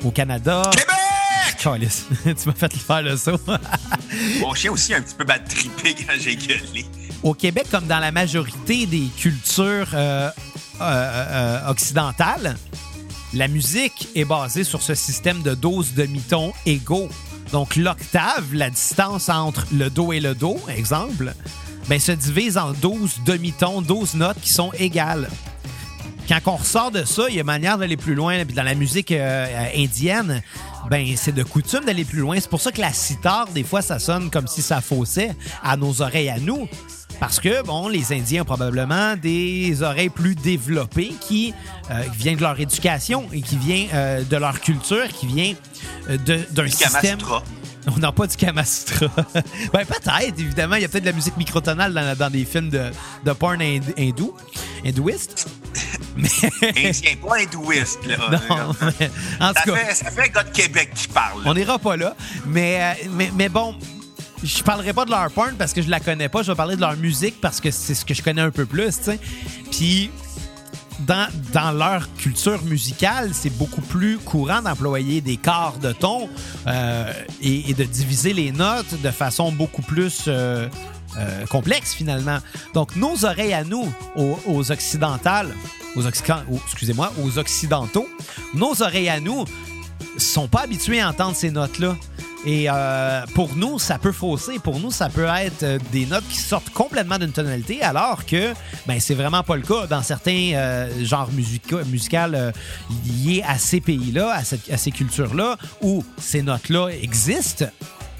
au 0.04 0.10
Canada. 0.10 0.62
Québec! 0.72 0.86
Tu 1.62 1.68
m'as 1.68 2.54
fait 2.54 2.72
faire 2.72 3.02
le 3.02 3.16
saut. 3.16 3.38
Mon 4.40 4.52
chien 4.52 4.72
aussi 4.72 4.94
a 4.94 4.96
un 4.96 5.00
petit 5.00 5.14
peu 5.14 5.24
bad 5.24 5.46
trippé 5.48 5.94
quand 5.94 6.14
j'ai 6.18 6.34
gueulé. 6.34 6.84
Au 7.22 7.34
Québec, 7.34 7.66
comme 7.70 7.86
dans 7.86 8.00
la 8.00 8.10
majorité 8.10 8.84
des 8.86 9.06
cultures 9.16 9.90
euh, 9.94 10.28
euh, 10.28 10.82
euh, 10.82 11.70
occidentales, 11.70 12.56
la 13.32 13.46
musique 13.46 14.08
est 14.16 14.24
basée 14.24 14.64
sur 14.64 14.82
ce 14.82 14.96
système 14.96 15.42
de 15.42 15.54
12 15.54 15.94
demi-tons 15.94 16.52
égaux. 16.66 17.08
Donc, 17.52 17.76
l'octave, 17.76 18.52
la 18.52 18.70
distance 18.70 19.28
entre 19.28 19.66
le 19.72 19.88
Do 19.88 20.12
et 20.12 20.18
le 20.18 20.34
Do, 20.34 20.58
exemple, 20.68 21.32
ben, 21.88 22.00
se 22.00 22.10
divise 22.10 22.58
en 22.58 22.72
12 22.72 23.20
demi-tons, 23.24 23.82
12 23.82 24.14
notes 24.14 24.40
qui 24.40 24.50
sont 24.50 24.72
égales. 24.72 25.30
Quand 26.28 26.40
on 26.46 26.56
ressort 26.56 26.90
de 26.90 27.04
ça, 27.04 27.26
il 27.28 27.36
y 27.36 27.40
a 27.40 27.44
manière 27.44 27.78
d'aller 27.78 27.96
plus 27.96 28.14
loin. 28.16 28.44
Dans 28.44 28.62
la 28.62 28.74
musique 28.74 29.12
indienne, 29.12 30.42
ben 30.90 31.06
c'est 31.16 31.32
de 31.32 31.42
coutume 31.42 31.84
d'aller 31.84 32.04
plus 32.04 32.20
loin. 32.20 32.38
C'est 32.40 32.48
pour 32.48 32.60
ça 32.60 32.72
que 32.72 32.80
la 32.80 32.92
sitar, 32.92 33.48
des 33.48 33.64
fois, 33.64 33.82
ça 33.82 33.98
sonne 33.98 34.30
comme 34.30 34.46
si 34.46 34.62
ça 34.62 34.80
faussait 34.80 35.32
à 35.62 35.76
nos 35.76 36.00
oreilles 36.00 36.30
à 36.30 36.38
nous. 36.38 36.68
Parce 37.20 37.38
que, 37.38 37.62
bon, 37.64 37.88
les 37.88 38.12
Indiens 38.12 38.42
ont 38.42 38.46
probablement 38.46 39.14
des 39.16 39.82
oreilles 39.82 40.08
plus 40.08 40.34
développées 40.34 41.12
qui 41.20 41.54
euh, 41.90 42.02
viennent 42.16 42.36
de 42.36 42.42
leur 42.42 42.58
éducation 42.58 43.26
et 43.32 43.40
qui 43.42 43.56
viennent 43.56 43.88
euh, 43.94 44.24
de 44.24 44.36
leur 44.36 44.60
culture, 44.60 45.06
qui 45.08 45.26
vient 45.26 45.54
euh, 46.10 46.18
d'un 46.50 46.66
système... 46.68 47.18
On 47.92 47.98
n'a 47.98 48.12
pas 48.12 48.28
du 48.28 48.36
Kamasutra. 48.36 49.06
ben, 49.34 49.84
peut-être, 49.84 50.38
évidemment. 50.38 50.76
Il 50.76 50.82
y 50.82 50.84
a 50.84 50.88
peut-être 50.88 51.02
de 51.02 51.08
la 51.08 51.16
musique 51.16 51.36
microtonale 51.36 51.92
dans, 51.92 52.16
dans 52.16 52.30
des 52.30 52.44
films 52.44 52.70
de, 52.70 52.92
de 53.24 53.32
porn 53.32 53.60
hind- 53.60 53.92
hindou, 53.98 54.36
hindouiste. 54.84 55.48
Mais... 56.16 56.28
Indien, 56.76 57.16
pas 57.26 57.38
hindouiste, 57.40 58.06
là. 58.06 58.16
non, 58.30 58.74
mais 58.80 59.10
en 59.40 59.52
Ça 59.52 59.62
tout 59.64 59.72
cas, 59.72 59.76
fait, 59.78 59.94
ça 59.94 60.10
fait 60.12 60.28
un 60.28 60.28
gars 60.28 60.42
de 60.44 60.50
Québec 60.50 60.90
qui 60.94 61.08
parle. 61.08 61.42
là. 61.42 61.50
on 61.50 61.54
n'ira 61.54 61.76
pas 61.80 61.96
là. 61.96 62.14
Mais, 62.46 62.78
euh, 62.80 63.08
mais, 63.10 63.32
mais 63.34 63.48
bon, 63.48 63.74
je 64.42 64.62
parlerai 64.62 64.92
pas 64.92 65.04
de 65.04 65.10
leur 65.10 65.30
porn 65.30 65.54
parce 65.56 65.72
que 65.72 65.82
je 65.82 65.90
la 65.90 66.00
connais 66.00 66.28
pas. 66.28 66.42
Je 66.42 66.50
vais 66.52 66.56
parler 66.56 66.76
de 66.76 66.80
leur 66.80 66.96
musique 66.96 67.40
parce 67.40 67.60
que 67.60 67.70
c'est 67.70 67.94
ce 67.94 68.04
que 68.04 68.14
je 68.14 68.22
connais 68.22 68.42
un 68.42 68.50
peu 68.50 68.66
plus. 68.66 69.10
Puis 69.70 70.10
dans, 71.00 71.28
dans 71.52 71.72
leur 71.72 72.12
culture 72.16 72.62
musicale, 72.64 73.30
c'est 73.32 73.56
beaucoup 73.56 73.80
plus 73.80 74.18
courant 74.18 74.62
d'employer 74.62 75.20
des 75.20 75.36
quarts 75.36 75.78
de 75.78 75.92
ton 75.92 76.28
euh, 76.66 77.12
et, 77.40 77.74
de 77.74 77.84
diviser 77.84 78.32
les 78.32 78.52
notes 78.52 79.00
de 79.00 79.10
façon 79.10 79.52
beaucoup 79.52 79.82
plus 79.82 80.24
euh, 80.28 80.68
euh, 81.16 81.46
complexe 81.46 81.94
finalement. 81.94 82.38
Donc 82.74 82.96
nos 82.96 83.24
oreilles 83.24 83.54
à 83.54 83.64
nous, 83.64 83.86
aux, 84.16 84.70
occidentales, 84.70 85.54
aux 85.96 86.06
excusez-moi, 86.06 87.12
aux 87.22 87.38
occidentaux, 87.38 88.08
nos 88.54 88.82
oreilles 88.82 89.08
à 89.08 89.20
nous 89.20 89.44
sont 90.18 90.48
pas 90.48 90.62
habitués 90.62 91.00
à 91.00 91.08
entendre 91.08 91.36
ces 91.36 91.50
notes-là. 91.50 91.96
Et 92.44 92.66
euh, 92.68 93.24
pour 93.34 93.54
nous, 93.54 93.78
ça 93.78 93.98
peut 93.98 94.10
fausser. 94.10 94.58
Pour 94.58 94.80
nous, 94.80 94.90
ça 94.90 95.08
peut 95.08 95.26
être 95.26 95.62
euh, 95.62 95.78
des 95.92 96.06
notes 96.06 96.26
qui 96.28 96.38
sortent 96.38 96.70
complètement 96.70 97.16
d'une 97.16 97.30
tonalité, 97.30 97.82
alors 97.82 98.26
que 98.26 98.52
ben 98.86 98.98
c'est 98.98 99.14
vraiment 99.14 99.44
pas 99.44 99.54
le 99.54 99.62
cas 99.62 99.86
dans 99.86 100.02
certains 100.02 100.50
euh, 100.54 101.04
genres 101.04 101.30
musica- 101.30 101.84
musicaux 101.84 102.18
liés 103.24 103.44
à 103.46 103.58
ces 103.58 103.80
pays-là, 103.80 104.34
à, 104.34 104.40
à 104.72 104.76
ces 104.76 104.90
cultures-là, 104.90 105.56
où 105.82 106.04
ces 106.18 106.42
notes-là 106.42 106.88
existent. 106.88 107.66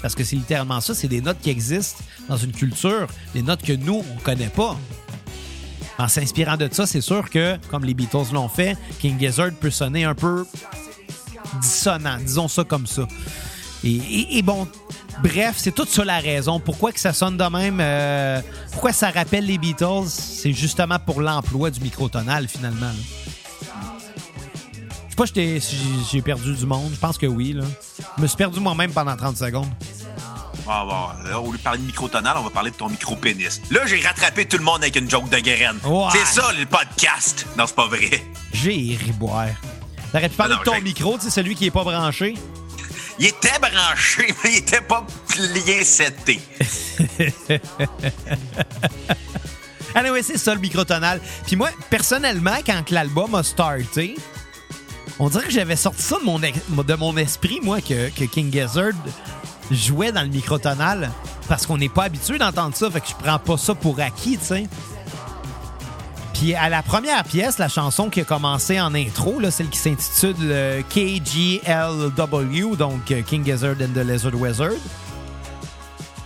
Parce 0.01 0.15
que 0.15 0.23
c'est 0.23 0.37
littéralement 0.37 0.79
ça, 0.79 0.93
c'est 0.93 1.09
des 1.09 1.21
notes 1.21 1.39
qui 1.41 1.49
existent 1.49 2.01
dans 2.29 2.37
une 2.37 2.53
culture, 2.53 3.07
des 3.33 3.41
notes 3.41 3.61
que 3.61 3.73
nous, 3.73 4.05
on 4.09 4.19
connaît 4.21 4.47
pas. 4.47 4.77
En 5.97 6.07
s'inspirant 6.07 6.55
de 6.55 6.69
ça, 6.71 6.85
c'est 6.87 7.01
sûr 7.01 7.29
que, 7.29 7.57
comme 7.69 7.83
les 7.83 7.93
Beatles 7.93 8.33
l'ont 8.33 8.49
fait, 8.49 8.77
King 8.99 9.19
Gizzard 9.19 9.51
peut 9.59 9.69
sonner 9.69 10.05
un 10.05 10.15
peu 10.15 10.45
dissonant, 11.61 12.17
disons 12.25 12.47
ça 12.47 12.63
comme 12.63 12.87
ça. 12.87 13.05
Et, 13.83 13.89
et- 13.95 14.37
et 14.37 14.41
bon, 14.41 14.67
bref, 15.21 15.55
c'est 15.57 15.73
toute 15.73 15.89
ça 15.89 16.05
la 16.05 16.19
raison. 16.19 16.59
Pourquoi 16.59 16.91
que 16.91 16.99
ça 16.99 17.11
sonne 17.13 17.35
de 17.37 17.43
même, 17.43 17.79
euh, 17.81 18.41
pourquoi 18.71 18.93
ça 18.93 19.09
rappelle 19.11 19.45
les 19.45 19.57
Beatles, 19.57 20.07
c'est 20.07 20.53
justement 20.53 20.99
pour 20.99 21.21
l'emploi 21.21 21.69
du 21.69 21.79
microtonal 21.81 22.47
finalement. 22.47 22.87
là. 22.87 22.93
Je 25.09 25.09
sais 25.09 25.15
pas 25.15 25.59
si 25.61 25.77
j'ai- 26.11 26.21
perdu 26.23 26.55
du 26.55 26.65
monde, 26.65 26.89
je 26.93 26.99
pense 26.99 27.17
que 27.19 27.27
oui. 27.27 27.53
Là. 27.53 27.63
Je 28.17 28.21
me 28.23 28.27
suis 28.27 28.37
perdu 28.37 28.59
moi-même 28.59 28.91
pendant 28.91 29.15
30 29.15 29.37
secondes. 29.37 29.69
Ah, 30.67 30.85
bon, 30.87 31.29
là, 31.29 31.39
au 31.41 31.51
lieu 31.51 31.57
de 31.57 31.63
parler 31.63 31.79
de 31.79 31.85
microtonal, 31.85 32.35
on 32.37 32.43
va 32.43 32.49
parler 32.49 32.71
de 32.71 32.75
ton 32.77 32.89
micro-pénis. 32.89 33.61
Là, 33.69 33.81
j'ai 33.85 33.99
rattrapé 34.01 34.45
tout 34.45 34.57
le 34.57 34.63
monde 34.63 34.81
avec 34.81 34.95
une 34.95 35.09
joke 35.09 35.29
de 35.29 35.37
graine. 35.39 35.75
Ouais. 35.85 36.07
C'est 36.13 36.39
ça, 36.39 36.51
le 36.57 36.65
podcast. 36.65 37.45
Non, 37.57 37.65
c'est 37.67 37.75
pas 37.75 37.87
vrai. 37.87 38.23
J'ai 38.53 38.71
ri 38.99 39.11
boire. 39.11 39.47
T'aurais 40.13 40.29
pu 40.29 40.35
parler 40.35 40.53
Non, 40.55 40.59
de 40.61 40.63
ton 40.65 40.81
micro, 40.81 41.15
tu 41.17 41.25
sais, 41.25 41.29
celui 41.31 41.55
qui 41.55 41.65
est 41.65 41.71
pas 41.71 41.83
branché. 41.83 42.35
Il 43.19 43.27
était 43.27 43.59
branché, 43.59 44.33
mais 44.43 44.51
il 44.51 44.57
était 44.57 44.81
pas 44.81 45.05
bien 45.65 45.83
seté. 45.83 46.39
Anyway, 49.95 50.23
c'est 50.23 50.39
ça 50.39 50.55
le 50.55 50.59
microtonal. 50.59 51.21
Puis 51.45 51.55
moi, 51.55 51.69
personnellement, 51.89 52.57
quand 52.65 52.89
l'album 52.89 53.35
a 53.35 53.43
starté, 53.43 54.15
on 55.19 55.29
dirait 55.29 55.43
que 55.45 55.51
j'avais 55.51 55.75
sorti 55.75 56.01
ça 56.01 56.17
de 56.17 56.25
mon, 56.25 56.39
de 56.39 56.93
mon 56.95 57.15
esprit, 57.17 57.59
moi, 57.61 57.79
que, 57.79 58.09
que 58.09 58.23
King 58.25 58.51
Gizzard 58.51 58.93
jouait 59.69 60.11
dans 60.11 60.23
le 60.23 60.29
microtonal. 60.29 61.11
Parce 61.47 61.65
qu'on 61.65 61.77
n'est 61.77 61.89
pas 61.89 62.05
habitué 62.05 62.37
d'entendre 62.39 62.75
ça, 62.75 62.89
fait 62.89 63.01
que 63.01 63.07
je 63.09 63.15
prends 63.23 63.37
pas 63.37 63.57
ça 63.57 63.75
pour 63.75 63.99
acquis, 63.99 64.37
tu 64.37 64.45
sais. 64.45 64.63
Puis 66.43 66.55
à 66.55 66.67
la 66.67 66.83
première 66.83 67.23
pièce, 67.23 67.57
la 67.57 67.69
chanson 67.69 68.09
qui 68.09 68.19
a 68.19 68.25
commencé 68.25 68.77
en 68.81 68.93
intro, 68.95 69.39
celle 69.49 69.69
qui 69.69 69.77
s'intitule 69.77 70.35
euh, 70.41 70.81
KGLW, 70.89 72.75
donc 72.75 73.09
euh, 73.11 73.21
King 73.21 73.45
Gizzard 73.45 73.75
and 73.81 73.93
the 73.95 74.05
Lizard 74.05 74.35
Wizard. 74.35 74.73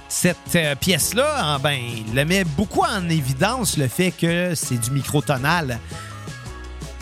Cette 0.10 0.38
euh, 0.56 0.74
pièce-là, 0.74 1.56
en- 1.58 1.60
ben, 1.60 1.78
elle 2.16 2.26
met 2.26 2.44
beaucoup 2.46 2.82
en 2.82 3.08
évidence 3.10 3.78
le 3.78 3.88
fait 3.88 4.10
que 4.10 4.56
c'est 4.56 4.80
du 4.80 4.90
microtonal. 4.90 5.78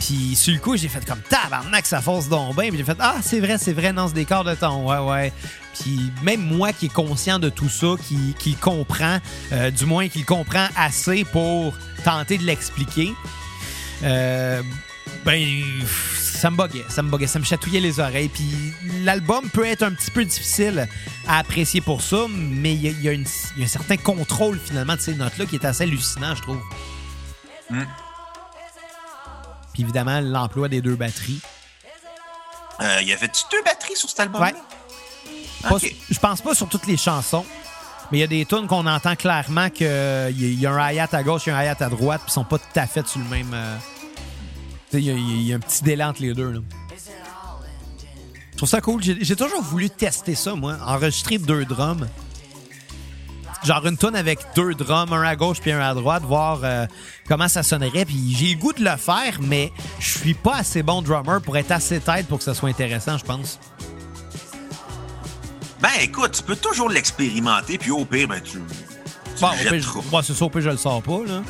Puis 0.05 0.35
sur 0.35 0.53
le 0.53 0.59
coup, 0.59 0.77
j'ai 0.77 0.87
fait 0.87 1.03
comme 1.05 1.19
tabarnak, 1.21 1.85
ça 1.85 1.99
force 2.01 2.27
donc 2.29 2.55
bien. 2.55 2.69
Puis 2.69 2.77
j'ai 2.77 2.83
fait 2.83 2.97
Ah, 2.99 3.15
c'est 3.23 3.39
vrai, 3.39 3.57
c'est 3.57 3.73
vrai, 3.73 3.91
non, 3.91 4.07
c'est 4.07 4.13
des 4.13 4.25
corps 4.25 4.43
de 4.43 4.53
ton. 4.53 4.85
Ouais, 4.87 4.99
ouais. 4.99 5.33
Puis 5.79 6.11
même 6.21 6.41
moi 6.41 6.71
qui 6.73 6.85
est 6.85 6.93
conscient 6.93 7.39
de 7.39 7.49
tout 7.49 7.69
ça, 7.69 7.95
qui, 8.07 8.35
qui 8.37 8.53
comprend, 8.55 9.17
euh, 9.51 9.71
du 9.71 9.85
moins 9.85 10.07
qui 10.07 10.23
comprend 10.23 10.67
assez 10.75 11.23
pour 11.25 11.73
tenter 12.03 12.37
de 12.37 12.43
l'expliquer, 12.43 13.13
euh, 14.03 14.61
ben, 15.25 15.43
ça 16.21 16.51
me 16.51 16.55
buguait, 16.57 16.85
ça 16.87 17.01
me 17.01 17.25
ça 17.27 17.39
me 17.39 17.43
chatouillait 17.45 17.79
les 17.79 17.99
oreilles. 17.99 18.29
Puis 18.29 18.73
l'album 19.03 19.49
peut 19.49 19.65
être 19.65 19.81
un 19.83 19.91
petit 19.91 20.11
peu 20.11 20.23
difficile 20.23 20.87
à 21.27 21.39
apprécier 21.39 21.81
pour 21.81 22.01
ça, 22.03 22.27
mais 22.29 22.73
il 22.75 23.01
y, 23.01 23.09
a- 23.09 23.11
un 23.11 23.67
certain 23.67 23.97
contrôle 23.97 24.59
finalement 24.63 24.95
de 24.95 25.01
ces 25.01 25.15
notes-là 25.15 25.45
qui 25.47 25.55
est 25.55 25.65
assez 25.65 25.83
hallucinant, 25.83 26.35
je 26.35 26.41
trouve. 26.43 26.61
Mm. 27.71 27.81
Puis 29.75 29.83
évidemment, 29.83 30.21
l'emploi 30.21 30.69
des 30.69 30.81
deux 30.81 30.95
batteries. 30.95 31.41
Euh, 32.81 32.97
il 33.01 33.09
y 33.09 33.11
avait-tu 33.13 33.43
deux 33.51 33.61
batteries 33.61 33.97
sur 33.97 34.09
cet 34.09 34.21
album-là? 34.21 34.53
Ouais. 35.69 35.95
Je 36.09 36.17
pense 36.17 36.39
pas 36.41 36.55
sur 36.55 36.69
toutes 36.69 36.87
les 36.87 36.95
chansons, 36.95 37.45
mais 38.09 38.19
il 38.19 38.21
y 38.21 38.23
a 38.23 38.27
des 38.27 38.45
tunes 38.45 38.67
qu'on 38.67 38.87
entend 38.87 39.17
clairement 39.17 39.69
qu'il 39.69 39.85
y, 39.87 39.89
a- 39.89 40.29
il 40.29 40.57
y 40.59 40.65
a 40.65 40.71
un 40.71 40.91
hi-hat 40.93 41.09
à 41.11 41.23
gauche 41.23 41.47
et 41.49 41.51
un 41.51 41.61
hi-hat 41.61 41.75
à 41.81 41.89
droite, 41.89 42.21
puis 42.21 42.31
ils 42.31 42.33
sont 42.35 42.45
pas 42.45 42.57
tout 42.57 42.79
à 42.79 42.87
fait 42.87 43.05
sur 43.05 43.19
le 43.19 43.25
même. 43.25 43.51
euh, 43.53 43.75
Il 44.93 44.99
y, 45.01 45.09
a- 45.09 45.13
il 45.13 45.41
y 45.41 45.51
a 45.51 45.57
un 45.57 45.59
petit 45.59 45.83
délai 45.83 46.05
entre 46.05 46.21
les 46.21 46.33
deux. 46.33 46.51
là. 46.51 46.59
Je 48.53 48.57
trouve 48.57 48.69
ça 48.69 48.79
cool. 48.79 49.03
J'ai 49.03 49.35
toujours 49.35 49.61
voulu 49.61 49.89
tester 49.89 50.35
ça, 50.35 50.55
moi. 50.55 50.77
Enregistrer 50.85 51.37
deux 51.37 51.65
drums. 51.65 52.07
Genre 53.65 53.85
une 53.87 53.97
tune 53.97 54.15
avec 54.15 54.39
deux 54.55 54.75
drums, 54.75 55.11
un 55.11 55.23
à 55.23 55.35
gauche 55.35 55.59
puis 55.59 55.71
un 55.71 55.79
à 55.79 55.93
droite, 55.95 56.21
voir 56.23 56.59
euh, 56.63 56.85
comment 57.27 57.47
ça 57.47 57.63
sonnerait. 57.63 58.05
Puis 58.05 58.35
j'ai 58.37 58.53
le 58.53 58.59
goût 58.59 58.73
de 58.73 58.83
le 58.83 58.95
faire, 58.95 59.37
mais 59.41 59.71
je 59.99 60.17
suis 60.19 60.33
pas 60.35 60.57
assez 60.57 60.83
bon 60.83 61.01
drummer 61.01 61.41
pour 61.41 61.57
être 61.57 61.71
assez 61.71 61.99
tête 61.99 62.27
pour 62.27 62.37
que 62.37 62.43
ça 62.43 62.53
soit 62.53 62.69
intéressant, 62.69 63.17
je 63.17 63.23
pense. 63.25 63.59
Ben, 65.81 65.89
écoute, 66.01 66.31
tu 66.33 66.43
peux 66.43 66.55
toujours 66.55 66.89
l'expérimenter, 66.89 67.77
puis 67.77 67.91
au 67.91 68.05
pire, 68.05 68.27
ben, 68.27 68.41
tu. 68.41 68.51
tu 68.53 69.41
Bon, 69.41 69.49
le 69.61 69.67
au 69.67 69.71
pire, 69.71 69.81
je- 70.03 70.09
moi, 70.11 70.23
c'est 70.23 70.33
ça, 70.33 70.45
au 70.45 70.49
pire, 70.49 70.61
je 70.61 70.69
le 70.69 70.77
sors 70.77 71.01
pas, 71.01 71.19
là. 71.25 71.41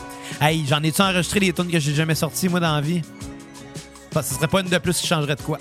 Hey, 0.41 0.65
j'en 0.67 0.81
ai-tu 0.83 1.01
enregistré 1.01 1.39
des 1.39 1.53
tunes 1.53 1.69
que 1.69 1.79
j'ai 1.79 1.93
jamais 1.93 2.15
sorties, 2.15 2.49
moi, 2.49 2.59
dans 2.59 2.75
la 2.75 2.81
vie? 2.81 3.01
Ça, 4.13 4.23
ce 4.23 4.33
serait 4.35 4.47
pas 4.47 4.61
une 4.61 4.69
de 4.69 4.77
plus 4.77 4.97
qui 4.99 5.07
changerait 5.07 5.35
de 5.35 5.41
quoi. 5.41 5.57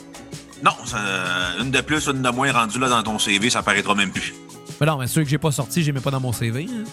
Non, 0.63 0.73
une 1.61 1.71
de 1.71 1.81
plus, 1.83 2.07
une 2.07 2.23
de 2.23 2.31
moins 2.31 2.51
rendue 2.53 2.79
là 2.79 2.89
dans 2.89 3.03
ton 3.03 3.19
CV, 3.19 3.51
ça 3.51 3.63
paraîtra 3.63 3.95
même 3.95 4.11
plus. 4.13 4.35
Mais 4.81 4.87
non, 4.87 4.99
mais 4.99 5.07
ceux 5.07 5.23
que 5.23 5.29
j'ai 5.29 5.39
pas 5.39 5.53
sortis, 5.53 5.83
mets 5.93 6.01
pas 6.01 6.11
dans 6.11 6.21
mon 6.21 6.33
CV. 6.33 6.67
hein. 6.69 6.85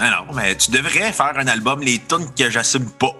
Non, 0.00 0.10
non, 0.26 0.34
mais 0.34 0.56
tu 0.56 0.70
devrais 0.70 1.12
faire 1.12 1.32
un 1.36 1.46
album, 1.46 1.80
les 1.80 1.98
tunes 1.98 2.28
que 2.36 2.50
j'assume 2.50 2.88
pas. 2.90 3.12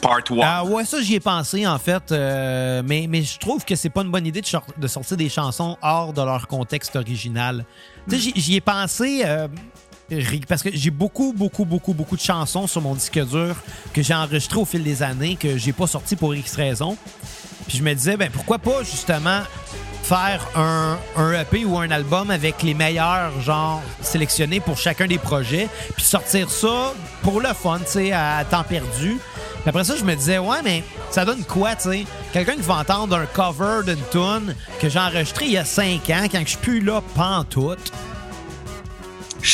Part 0.00 0.18
1. 0.30 0.40
Ah 0.42 0.64
ouais, 0.64 0.84
ça, 0.84 1.00
j'y 1.00 1.14
ai 1.14 1.20
pensé, 1.20 1.66
en 1.66 1.78
fait. 1.78 2.12
euh, 2.12 2.82
mais, 2.84 3.06
mais 3.08 3.22
je 3.22 3.38
trouve 3.38 3.64
que 3.64 3.74
c'est 3.74 3.90
pas 3.90 4.02
une 4.02 4.10
bonne 4.10 4.26
idée 4.26 4.40
de, 4.42 4.86
sortir 4.86 5.16
des 5.16 5.28
chansons 5.28 5.76
hors 5.82 6.12
de 6.12 6.22
leur 6.22 6.46
contexte 6.46 6.96
original. 6.96 7.64
Tu 8.08 8.20
sais, 8.20 8.32
j'y- 8.36 8.56
ai 8.56 8.60
pensé... 8.60 9.22
euh, 9.24 9.48
parce 10.48 10.62
que 10.62 10.70
j'ai 10.72 10.90
beaucoup, 10.90 11.32
beaucoup, 11.36 11.64
beaucoup, 11.64 11.92
beaucoup 11.92 12.14
de 12.16 12.20
chansons 12.20 12.68
sur 12.68 12.80
mon 12.80 12.94
disque 12.94 13.18
dur 13.26 13.56
que 13.92 14.02
j'ai 14.02 14.14
enregistrées 14.14 14.60
au 14.60 14.64
fil 14.64 14.84
des 14.84 15.02
années, 15.02 15.34
que 15.34 15.56
j'ai 15.58 15.72
pas 15.72 15.88
sorti 15.88 16.14
pour 16.14 16.32
X 16.34 16.54
raisons. 16.54 16.96
Puis 17.68 17.78
je 17.78 17.82
me 17.82 17.94
disais, 17.94 18.16
ben 18.16 18.30
pourquoi 18.30 18.58
pas 18.58 18.82
justement 18.82 19.40
faire 20.02 20.46
un, 20.54 20.98
un 21.16 21.32
EP 21.32 21.64
ou 21.64 21.78
un 21.78 21.90
album 21.90 22.30
avec 22.30 22.62
les 22.62 22.74
meilleurs 22.74 23.40
genre 23.40 23.82
sélectionnés 24.00 24.60
pour 24.60 24.76
chacun 24.78 25.08
des 25.08 25.18
projets, 25.18 25.68
puis 25.96 26.04
sortir 26.04 26.48
ça 26.48 26.92
pour 27.22 27.40
le 27.40 27.48
fun, 27.48 27.80
tu 27.80 27.86
sais, 27.86 28.12
à 28.12 28.44
temps 28.48 28.62
perdu. 28.62 29.18
Puis 29.18 29.68
après 29.68 29.82
ça, 29.82 29.96
je 29.96 30.04
me 30.04 30.14
disais, 30.14 30.38
ouais, 30.38 30.58
mais 30.62 30.84
ça 31.10 31.24
donne 31.24 31.42
quoi, 31.42 31.74
tu 31.74 31.90
sais? 31.90 32.06
Quelqu'un 32.32 32.54
qui 32.54 32.62
va 32.62 32.74
entendre 32.74 33.16
un 33.16 33.26
cover 33.26 33.80
d'une 33.84 34.02
tune 34.12 34.54
que 34.80 34.88
j'ai 34.88 34.98
enregistré 35.00 35.46
il 35.46 35.52
y 35.52 35.58
a 35.58 35.64
5 35.64 36.08
ans, 36.10 36.26
quand 36.30 36.40
je 36.40 36.50
suis 36.50 36.58
plus 36.58 36.80
là, 36.80 37.02
pantoute. 37.16 37.92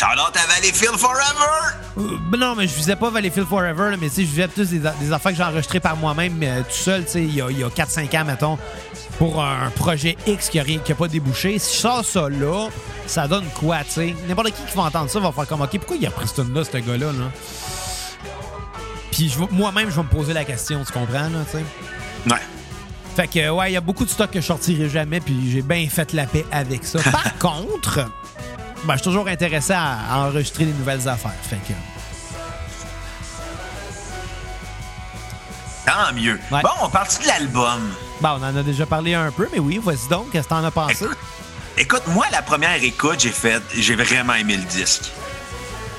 Out 0.01 0.35
à 0.37 0.47
Valleyfield 0.55 0.97
Forever! 0.97 1.77
Euh, 1.99 2.17
ben 2.31 2.39
non, 2.39 2.55
mais 2.57 2.67
je 2.67 2.75
visais 2.75 2.97
pas 2.97 3.11
Valleyfield 3.11 3.47
Forever, 3.47 3.91
là, 3.91 3.97
mais 4.01 4.09
tu 4.09 4.15
sais, 4.17 4.23
je 4.23 4.29
visais 4.29 4.49
plus 4.49 4.71
des, 4.71 4.79
des 4.79 5.13
affaires 5.13 5.33
que 5.33 5.37
j'ai 5.37 5.43
enregistrées 5.45 5.81
par 5.81 5.97
moi-même, 5.97 6.35
mais 6.39 6.63
tout 6.63 6.71
seul, 6.71 7.05
tu 7.05 7.11
sais, 7.13 7.23
il 7.23 7.35
y 7.35 7.43
a, 7.43 7.51
y 7.51 7.63
a 7.63 7.69
4-5 7.69 8.19
ans, 8.21 8.25
mettons, 8.25 8.59
pour 9.19 9.43
un 9.43 9.69
projet 9.77 10.17
X 10.27 10.49
qui 10.49 10.59
a, 10.59 10.63
rien- 10.63 10.79
qui 10.79 10.93
a 10.93 10.95
pas 10.95 11.09
débouché. 11.09 11.59
Si 11.59 11.75
je 11.77 11.81
sors 11.81 12.05
ça 12.05 12.29
là, 12.31 12.69
ça 13.07 13.29
donne 13.29 13.45
quoi, 13.55 13.79
tu 13.85 13.91
sais? 13.93 14.17
N'importe 14.27 14.49
qui 14.53 14.63
qui 14.71 14.77
va 14.77 14.85
entendre 14.85 15.11
ça 15.11 15.21
va 15.21 15.31
faire 15.33 15.47
comme, 15.47 15.61
OK, 15.61 15.77
pourquoi 15.79 15.97
il 15.97 16.07
a 16.07 16.11
pris 16.11 16.27
ce 16.27 16.41
tune-là, 16.41 16.65
ce 16.65 16.79
gars-là, 16.79 17.07
là? 17.13 17.31
Puis 19.11 19.35
moi-même, 19.51 19.91
je 19.91 19.97
vais 19.97 20.03
me 20.03 20.09
poser 20.09 20.33
la 20.33 20.45
question, 20.45 20.83
tu 20.85 20.93
comprends, 20.93 21.29
là, 21.29 21.45
tu 21.51 21.59
sais? 21.59 21.65
Ouais. 22.31 22.41
Fait 23.15 23.29
que, 23.29 23.51
ouais, 23.51 23.71
il 23.71 23.75
y 23.75 23.77
a 23.77 23.81
beaucoup 23.83 24.07
de 24.07 24.11
stocks 24.11 24.31
que 24.31 24.41
je 24.41 24.47
sortirai 24.47 24.89
jamais, 24.89 25.21
puis 25.21 25.51
j'ai 25.53 25.61
bien 25.61 25.87
fait 25.91 26.15
la 26.15 26.25
paix 26.25 26.47
avec 26.51 26.85
ça. 26.85 26.99
Par 27.13 27.37
contre, 27.39 28.09
ben, 28.85 28.95
je 28.95 28.99
suis 28.99 29.05
toujours 29.11 29.29
intéressé 29.29 29.73
à, 29.73 29.99
à 30.11 30.19
enregistrer 30.27 30.65
des 30.65 30.73
nouvelles 30.73 31.09
affaires. 31.09 31.33
Fait 31.49 31.57
que, 31.57 31.73
Tant 35.87 36.13
mieux. 36.15 36.39
Ouais. 36.51 36.63
Bon, 36.63 36.71
on 36.83 36.89
partit 36.89 37.23
de 37.23 37.27
l'album. 37.27 37.91
ben, 38.21 38.39
on 38.41 38.45
en 38.45 38.57
a 38.57 38.63
déjà 38.63 38.87
parlé 38.87 39.15
un 39.15 39.31
peu, 39.33 39.49
mais 39.53 39.59
oui, 39.59 39.81
vas-y 39.83 40.09
donc, 40.09 40.31
qu'est-ce 40.31 40.45
que 40.45 40.51
t'en 40.51 40.65
as 40.65 40.71
pensé? 40.71 41.05
Écoute, 41.05 41.19
écoute, 41.77 42.03
moi, 42.09 42.27
la 42.31 42.43
première 42.43 42.83
écoute, 42.83 43.19
j'ai 43.21 43.31
fait, 43.31 43.63
j'ai 43.77 43.97
vraiment 43.97 44.35
aimé 44.35 44.57
le 44.57 44.63
disque. 44.65 45.11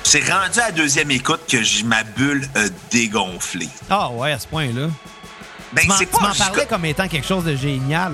C'est 0.04 0.22
rendu 0.32 0.60
à 0.60 0.66
la 0.68 0.72
deuxième 0.72 1.12
écoute 1.12 1.42
que 1.50 1.84
ma 1.86 2.04
bulle 2.04 2.48
a 2.56 2.64
dégonflé. 2.92 3.68
Ah 3.90 4.10
ouais, 4.10 4.32
à 4.34 4.40
ce 4.40 4.48
point-là. 4.48 4.88
Ben, 5.74 5.82
tu 5.82 6.08
m'en 6.22 6.34
parlais 6.34 6.66
comme 6.66 6.86
étant 6.86 7.08
quelque 7.08 7.28
chose 7.28 7.44
de 7.46 7.56
génial. 7.56 8.14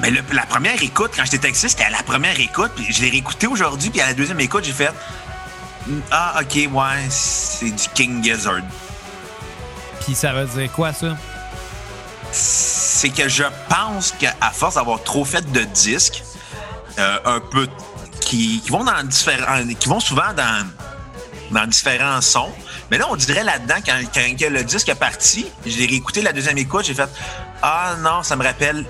Mais 0.00 0.10
le- 0.10 0.22
la 0.32 0.46
première 0.46 0.80
écoute, 0.82 1.12
quand 1.16 1.24
j'étais 1.24 1.38
texté, 1.38 1.68
c'était 1.68 1.84
à 1.84 1.90
la 1.90 2.02
première 2.02 2.38
écoute. 2.38 2.72
Puis 2.76 2.86
je 2.92 3.02
l'ai 3.02 3.10
réécouté 3.10 3.46
aujourd'hui, 3.46 3.90
puis 3.90 4.00
à 4.00 4.06
la 4.06 4.14
deuxième 4.14 4.40
écoute, 4.40 4.64
j'ai 4.64 4.72
fait 4.72 4.92
Ah, 6.10 6.40
ok, 6.42 6.68
ouais, 6.70 7.06
c'est 7.08 7.70
du 7.70 7.88
King 7.94 8.22
Gizzard. 8.22 8.60
Puis 10.04 10.14
ça 10.14 10.32
veut 10.32 10.44
dire 10.46 10.70
quoi, 10.72 10.92
ça? 10.92 11.16
C'est 12.30 13.08
que 13.08 13.28
je 13.28 13.44
pense 13.68 14.12
qu'à 14.18 14.34
force 14.52 14.74
d'avoir 14.74 15.02
trop 15.02 15.24
fait 15.24 15.50
de 15.50 15.62
disques, 15.64 16.22
euh, 16.98 17.18
un 17.24 17.40
peu 17.40 17.66
qui, 18.20 18.60
qui 18.60 18.70
vont 18.70 18.84
dans 18.84 19.02
différents, 19.02 19.62
qui 19.78 19.88
vont 19.88 20.00
souvent 20.00 20.32
dans, 20.36 20.66
dans 21.52 21.66
différents 21.66 22.20
sons. 22.20 22.52
Mais 22.90 22.98
là, 22.98 23.06
on 23.10 23.16
dirait 23.16 23.44
là-dedans, 23.44 23.76
quand, 23.84 23.98
quand 24.14 24.50
le 24.50 24.62
disque 24.64 24.88
est 24.90 24.94
parti, 24.94 25.46
je 25.64 25.76
l'ai 25.78 25.86
réécouté 25.86 26.20
la 26.20 26.32
deuxième 26.32 26.58
écoute, 26.58 26.84
j'ai 26.84 26.94
fait 26.94 27.08
Ah 27.62 27.96
non, 28.00 28.22
ça 28.22 28.36
me 28.36 28.44
rappelle 28.44 28.84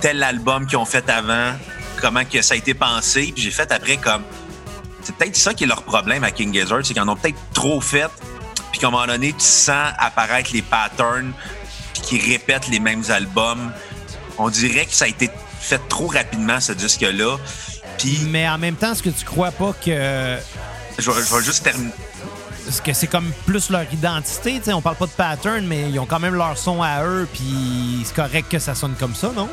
tel 0.00 0.22
album 0.22 0.66
qu'ils 0.66 0.78
ont 0.78 0.84
fait 0.84 1.08
avant, 1.08 1.52
comment 2.00 2.24
que 2.24 2.42
ça 2.42 2.54
a 2.54 2.56
été 2.56 2.74
pensé. 2.74 3.32
Puis 3.34 3.44
j'ai 3.44 3.50
fait 3.50 3.70
après 3.70 3.96
comme. 3.96 4.22
C'est 5.02 5.14
peut-être 5.14 5.36
ça 5.36 5.54
qui 5.54 5.64
est 5.64 5.68
leur 5.68 5.84
problème 5.84 6.24
à 6.24 6.32
King 6.32 6.52
Gizzard, 6.52 6.80
c'est 6.84 6.92
qu'ils 6.92 7.02
en 7.02 7.08
ont 7.08 7.16
peut-être 7.16 7.38
trop 7.52 7.80
fait. 7.80 8.10
Puis 8.72 8.80
qu'à 8.80 8.88
un 8.88 8.90
moment 8.90 9.06
donné, 9.06 9.32
tu 9.32 9.44
sens 9.44 9.92
apparaître 9.98 10.50
les 10.52 10.62
patterns 10.62 11.32
puis 11.94 12.02
qui 12.02 12.32
répètent 12.32 12.68
les 12.68 12.80
mêmes 12.80 13.04
albums. 13.08 13.72
On 14.38 14.48
dirait 14.48 14.84
que 14.84 14.92
ça 14.92 15.04
a 15.04 15.08
été 15.08 15.30
fait 15.60 15.80
trop 15.88 16.08
rapidement, 16.08 16.60
ce 16.60 16.72
disque-là. 16.72 17.38
Puis, 17.98 18.18
Mais 18.26 18.48
en 18.48 18.58
même 18.58 18.74
temps, 18.74 18.92
est-ce 18.92 19.02
que 19.02 19.10
tu 19.10 19.24
crois 19.24 19.52
pas 19.52 19.72
que, 19.72 20.36
je 20.98 21.10
vais, 21.10 21.22
je 21.22 21.34
vais 21.34 21.42
juste 21.42 21.62
terminer. 21.62 21.92
Est-ce 22.68 22.82
que 22.82 22.92
c'est 22.92 23.06
comme 23.06 23.30
plus 23.46 23.70
leur 23.70 23.84
identité? 23.92 24.60
T'sais, 24.60 24.72
on 24.72 24.80
parle 24.82 24.96
pas 24.96 25.06
de 25.06 25.10
pattern, 25.12 25.64
mais 25.66 25.90
ils 25.90 25.98
ont 25.98 26.06
quand 26.06 26.18
même 26.20 26.34
leur 26.34 26.56
son 26.58 26.82
à 26.82 27.04
eux, 27.04 27.28
puis 27.32 28.02
c'est 28.04 28.14
correct 28.14 28.50
que 28.50 28.58
ça 28.58 28.74
sonne 28.74 28.94
comme 28.98 29.14
ça, 29.14 29.30
non? 29.34 29.48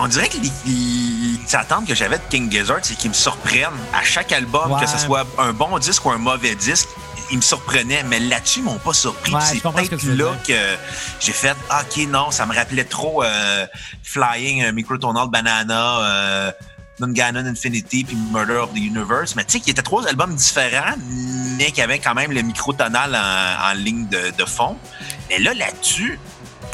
On 0.00 0.06
dirait 0.06 0.28
que 0.28 0.36
les, 0.36 0.52
les- 0.66 1.38
les 1.42 1.56
attentes 1.56 1.86
que 1.86 1.94
j'avais 1.94 2.18
de 2.18 2.22
King 2.28 2.50
Gizzard, 2.50 2.78
c'est 2.82 2.94
qu'ils 2.94 3.08
me 3.10 3.14
surprennent 3.14 3.68
à 3.94 4.02
chaque 4.04 4.32
album, 4.32 4.72
Ouais. 4.72 4.80
que 4.82 4.86
ce 4.86 4.98
soit 4.98 5.24
un 5.38 5.52
bon 5.54 5.78
disque 5.78 6.04
ou 6.04 6.10
un 6.10 6.18
mauvais 6.18 6.54
disque. 6.54 6.88
Ils 7.30 7.36
me 7.38 7.42
surprenaient, 7.42 8.02
mais 8.04 8.20
là-dessus, 8.20 8.60
ils 8.60 8.64
m'ont 8.64 8.78
pas 8.78 8.92
surpris. 8.94 9.34
Ouais, 9.34 9.40
c'est 9.42 9.56
ce 9.58 9.62
peut-être 9.62 10.02
là 10.16 10.32
que 10.46 10.54
j'ai 11.20 11.32
fait 11.32 11.54
Ah, 11.70 11.82
OK, 11.82 12.06
non, 12.08 12.30
ça 12.30 12.46
me 12.46 12.54
rappelait 12.54 12.84
trop 12.84 13.22
euh, 13.22 13.66
Flying, 14.02 14.64
euh, 14.64 14.72
Microtonal 14.72 15.28
Banana, 15.28 15.98
euh, 16.00 16.52
Ganon 17.06 17.46
Infinity, 17.46 18.04
puis 18.04 18.16
Murder 18.32 18.54
of 18.56 18.72
the 18.72 18.78
Universe. 18.78 19.34
Mais 19.36 19.44
tu 19.44 19.52
sais, 19.52 19.60
qui 19.60 19.70
étaient 19.70 19.82
trois 19.82 20.06
albums 20.06 20.34
différents, 20.34 20.94
mais 21.56 21.70
qui 21.70 21.80
avaient 21.80 21.98
quand 21.98 22.14
même 22.14 22.32
le 22.32 22.42
microtonal 22.42 23.14
en, 23.14 23.70
en 23.70 23.74
ligne 23.74 24.06
de, 24.08 24.32
de 24.36 24.44
fond. 24.44 24.76
Mais 25.28 25.38
là, 25.38 25.54
là-dessus, 25.54 26.18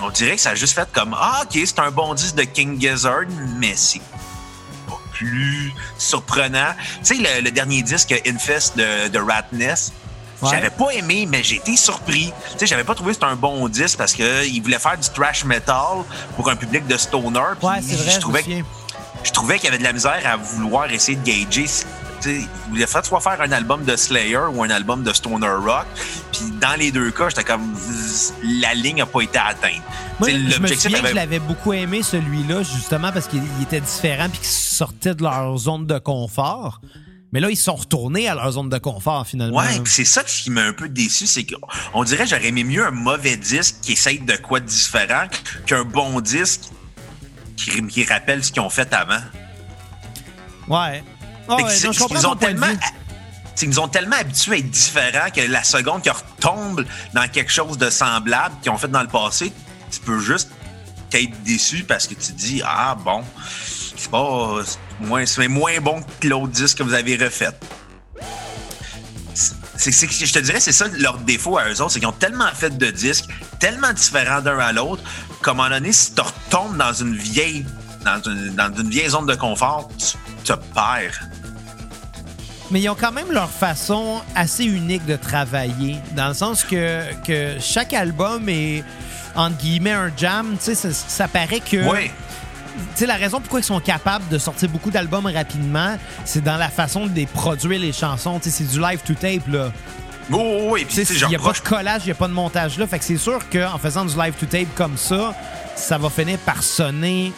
on 0.03 0.11
dirait 0.11 0.37
que 0.37 0.41
ça 0.41 0.51
a 0.51 0.55
juste 0.55 0.75
fait 0.75 0.89
comme 0.93 1.15
Ah, 1.19 1.43
OK, 1.45 1.59
c'est 1.65 1.79
un 1.79 1.91
bon 1.91 2.15
disque 2.15 2.35
de 2.37 2.43
King 2.45 2.81
Gizzard, 2.81 3.27
mais 3.59 3.75
c'est 3.77 4.01
pas 4.89 4.99
plus 5.13 5.73
surprenant. 5.99 6.75
Tu 7.05 7.17
sais, 7.17 7.23
le, 7.23 7.43
le 7.45 7.51
dernier 7.51 7.83
disque 7.83 8.15
Infest 8.27 8.77
de, 8.77 9.09
de 9.09 9.19
Ratness, 9.19 9.93
Ouais. 10.43 10.51
j'avais 10.51 10.71
pas 10.71 10.91
aimé, 10.91 11.27
mais 11.31 11.43
j'ai 11.43 11.57
été 11.57 11.75
surpris. 11.77 12.27
Tu 12.53 12.59
sais, 12.59 12.67
j'avais 12.67 12.85
pas 12.85 12.95
trouvé 12.95 13.11
que 13.11 13.15
c'était 13.15 13.27
un 13.33 13.37
bon 13.37 13.67
disque 13.69 13.97
parce 13.97 14.13
qu'il 14.13 14.61
voulait 14.63 14.81
faire 14.81 14.99
du 14.99 15.09
thrash 15.09 15.45
metal 15.45 16.05
pour 16.37 16.51
un 16.51 16.57
public 16.57 16.87
de 16.87 16.97
stoner. 16.99 17.41
puis 17.59 17.67
Ouais, 17.67 17.81
c'est 17.81 17.95
vrai, 17.97 18.11
je 18.11 18.19
trouvais. 18.21 18.45
Je 19.25 19.33
trouvais 19.33 19.57
qu'il 19.57 19.65
y 19.65 19.69
avait 19.69 19.79
de 19.79 19.83
la 19.85 19.93
misère 19.93 20.21
à 20.25 20.37
vouloir 20.37 20.91
essayer 20.91 21.17
de 21.19 21.25
gager. 21.25 21.67
Il 22.27 22.47
voulait 22.71 22.87
faire 22.87 23.05
soit 23.05 23.21
faire 23.21 23.39
un 23.41 23.53
album 23.53 23.85
de 23.85 23.97
Slayer 23.97 24.39
ou 24.55 24.63
un 24.63 24.71
album 24.71 25.03
de 25.03 25.13
stoner 25.13 25.47
rock. 25.47 25.85
Puis 26.33 26.53
dans 26.61 26.75
les 26.79 26.91
deux 26.91 27.11
cas, 27.11 27.29
j'étais 27.29 27.45
comme 27.45 27.75
la 28.61 28.73
ligne 28.73 29.03
a 29.03 29.07
pas 29.07 29.21
été 29.21 29.39
atteinte. 29.39 29.83
Moi, 30.21 30.31
je 30.31 30.59
me 30.59 30.67
souviens 30.69 30.91
que 30.91 30.97
avait- 31.01 31.11
je 31.11 31.15
l'avais 31.15 31.39
beaucoup 31.39 31.73
aimé, 31.75 32.03
celui-là, 32.03 32.63
justement 32.63 33.13
parce 33.13 33.27
qu'il 33.27 33.43
il 33.59 33.63
était 33.65 33.81
différent 33.81 34.29
puis 34.31 34.39
qu'ils 34.39 34.49
sortaient 34.49 35.15
de 35.15 35.23
leur 35.23 35.57
zone 35.59 35.87
de 35.87 35.99
confort. 35.99 36.81
Mais 37.33 37.41
là, 37.41 37.51
ils 37.51 37.57
sont 37.57 37.75
retournés 37.75 38.29
à 38.29 38.37
leur 38.37 38.53
zone 38.53 38.69
de 38.69 38.79
confort, 38.79 39.27
finalement. 39.27 39.59
Ouais, 39.59 39.81
c'est 39.87 40.05
ça 40.05 40.23
qui 40.23 40.51
m'a 40.51 40.63
un 40.63 40.73
peu 40.73 40.89
déçu, 40.89 41.27
c'est 41.27 41.45
qu'on 41.45 42.05
dirait 42.05 42.23
que 42.25 42.31
j'aurais 42.31 42.47
aimé 42.47 42.63
mieux 42.63 42.87
un 42.87 42.93
mauvais 42.93 43.37
disque 43.37 43.77
qui 43.83 43.93
essaye 43.95 44.21
de 44.21 44.37
quoi 44.37 44.61
de 44.61 44.67
différent 44.67 45.25
qu'un 45.67 45.83
bon 45.83 46.21
disque 46.21 46.61
qui, 47.57 47.87
qui 47.87 48.05
rappelle 48.05 48.45
ce 48.45 48.53
qu'ils 48.53 48.63
ont 48.63 48.71
fait 48.71 48.93
avant. 48.93 49.21
Ouais. 50.69 51.03
Que 51.47 51.53
ouais, 51.55 51.63
non, 51.63 51.93
je 51.93 52.15
ils 52.19 52.27
ont 52.27 52.37
tellement, 52.37 52.67
qu'ils 53.55 53.69
nous 53.69 53.79
ont 53.79 53.89
tellement 53.89 54.17
habitués 54.17 54.55
à 54.55 54.59
être 54.59 54.71
différents 54.71 55.31
que 55.35 55.41
la 55.43 55.63
seconde 55.63 56.03
qu'ils 56.03 56.13
retombent 56.13 56.85
dans 57.13 57.29
quelque 57.29 57.53
chose 57.53 57.77
de 57.79 57.91
semblable 57.91 58.55
qu'ils 58.63 58.73
ont 58.73 58.79
fait 58.79 58.89
dans 58.89 59.03
le 59.03 59.09
passé, 59.09 59.53
tu 59.91 60.01
peux 60.01 60.19
juste 60.21 60.51
être 61.13 61.43
déçu 61.45 61.85
parce 61.85 62.07
que 62.07 62.15
tu 62.15 62.33
dis 62.33 62.63
ah 62.65 62.97
bon, 62.97 63.23
c'est 63.97 64.11
pas 64.11 64.57
moins 65.01 65.25
c'est 65.27 65.47
moins 65.49 65.79
bon 65.81 66.03
que 66.19 66.29
l'autre 66.29 66.49
disque 66.49 66.79
que 66.79 66.83
vous 66.83 66.95
avez 66.95 67.17
refait. 67.17 67.51
C'est, 69.77 69.91
c'est- 69.93 70.27
je 70.27 70.33
te 70.33 70.39
dirais, 70.39 70.61
c'est 70.61 70.73
ça 70.73 70.87
leur 70.99 71.19
défaut 71.19 71.59
à 71.59 71.69
eux 71.69 71.81
autres, 71.83 71.91
c'est 71.93 71.99
qu'ils 71.99 72.09
ont 72.09 72.13
tellement 72.13 72.49
fait 72.55 72.77
de 72.79 72.91
disques, 72.91 73.27
tellement 73.59 73.93
différents 73.93 74.41
d'un 74.41 74.59
à 74.59 74.73
l'autre, 74.73 75.03
qu'à 75.45 75.51
un 75.51 75.55
moment 75.55 75.69
donné, 75.69 75.93
si 75.93 76.15
tu 76.15 76.23
retombes 76.23 76.77
dans 76.77 76.93
une 76.93 77.15
vieille, 77.15 77.67
dans 78.05 78.21
une, 78.31 78.55
dans 78.55 78.75
une 78.75 78.89
vieille 78.89 79.11
zone 79.11 79.27
de 79.27 79.35
confort, 79.35 79.89
tu 79.99 80.17
te 80.45 80.53
perds. 80.75 81.21
Mais 82.71 82.81
ils 82.81 82.89
ont 82.89 82.97
quand 82.99 83.13
même 83.13 83.31
leur 83.31 83.51
façon 83.51 84.23
assez 84.35 84.65
unique 84.65 85.05
de 85.05 85.17
travailler, 85.17 85.97
dans 86.17 86.29
le 86.29 86.35
sens 86.35 86.65
que, 86.65 87.03
que 87.25 87.57
chaque 87.61 87.93
album 87.93 88.49
est, 88.49 88.83
entre 89.37 89.59
guillemets, 89.59 89.93
un 89.93 90.11
jam. 90.17 90.57
Tu 90.59 90.65
sais, 90.65 90.75
ça, 90.75 90.93
ça 90.93 91.29
paraît 91.29 91.61
que... 91.61 91.89
Oui. 91.89 92.11
Tu 92.77 93.01
sais, 93.01 93.07
la 93.07 93.15
raison 93.15 93.41
pourquoi 93.41 93.61
ils 93.61 93.65
sont 93.65 93.79
capables 93.79 94.27
de 94.29 94.39
sortir 94.39 94.69
beaucoup 94.69 94.91
d'albums 94.91 95.27
rapidement, 95.27 95.97
c'est 96.25 96.43
dans 96.43 96.57
la 96.57 96.69
façon 96.69 97.07
de 97.07 97.13
les 97.15 97.27
produire, 97.27 97.79
les 97.79 97.93
chansons. 97.93 98.41
Tu 98.41 98.51
sais, 98.51 98.65
c'est 98.65 98.71
du 98.73 98.81
live 98.81 99.01
to 99.07 99.15
tape, 99.15 99.47
là. 99.47 99.71
Oui, 100.31 100.39
oui, 100.41 100.67
oui. 100.71 100.85
Puis, 100.87 101.03
il 101.03 101.29
n'y 101.29 101.37
a 101.37 101.39
pas 101.39 101.53
de 101.53 101.59
collage, 101.59 102.03
il 102.05 102.07
n'y 102.07 102.13
a 102.13 102.17
pas 102.17 102.29
de 102.29 102.33
montage 102.33 102.79
là. 102.79 102.87
Fait 102.87 102.99
que 102.99 103.05
c'est 103.05 103.17
sûr 103.17 103.41
qu'en 103.51 103.79
faisant 103.79 104.05
du 104.05 104.17
live 104.17 104.35
to 104.35 104.47
tape 104.47 104.75
comme 104.75 104.97
ça, 104.97 105.35
ça 105.77 105.99
va 105.99 106.09
finir 106.11 106.39
par 106.39 106.63
sonner 106.63 107.33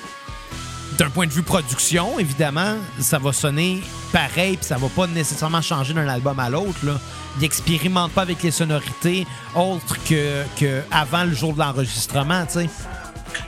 d'un 0.99 1.11
point 1.11 1.27
de 1.27 1.33
vue 1.33 1.43
production, 1.43 2.19
évidemment, 2.19 2.77
ça 3.01 3.19
va 3.19 3.33
sonner 3.33 3.83
pareil, 4.13 4.57
puis 4.57 4.67
ça 4.67 4.77
va 4.79 4.89
pas 4.89 5.07
nécessairement 5.07 5.61
changer 5.61 5.93
d'un 5.93 6.09
album 6.09 6.39
à 6.41 6.49
l'autre. 6.49 6.79
là. 6.85 6.95
Ils 7.37 7.43
n'expérimentent 7.43 8.13
pas 8.13 8.23
avec 8.23 8.43
les 8.43 8.51
sonorités 8.51 9.27
autres 9.55 9.97
que, 10.09 10.43
que 10.59 10.83
avant 10.91 11.25
le 11.25 11.35
jour 11.35 11.53
de 11.53 11.59
l'enregistrement, 11.59 12.47
tu 12.47 12.61
sais. 12.61 12.71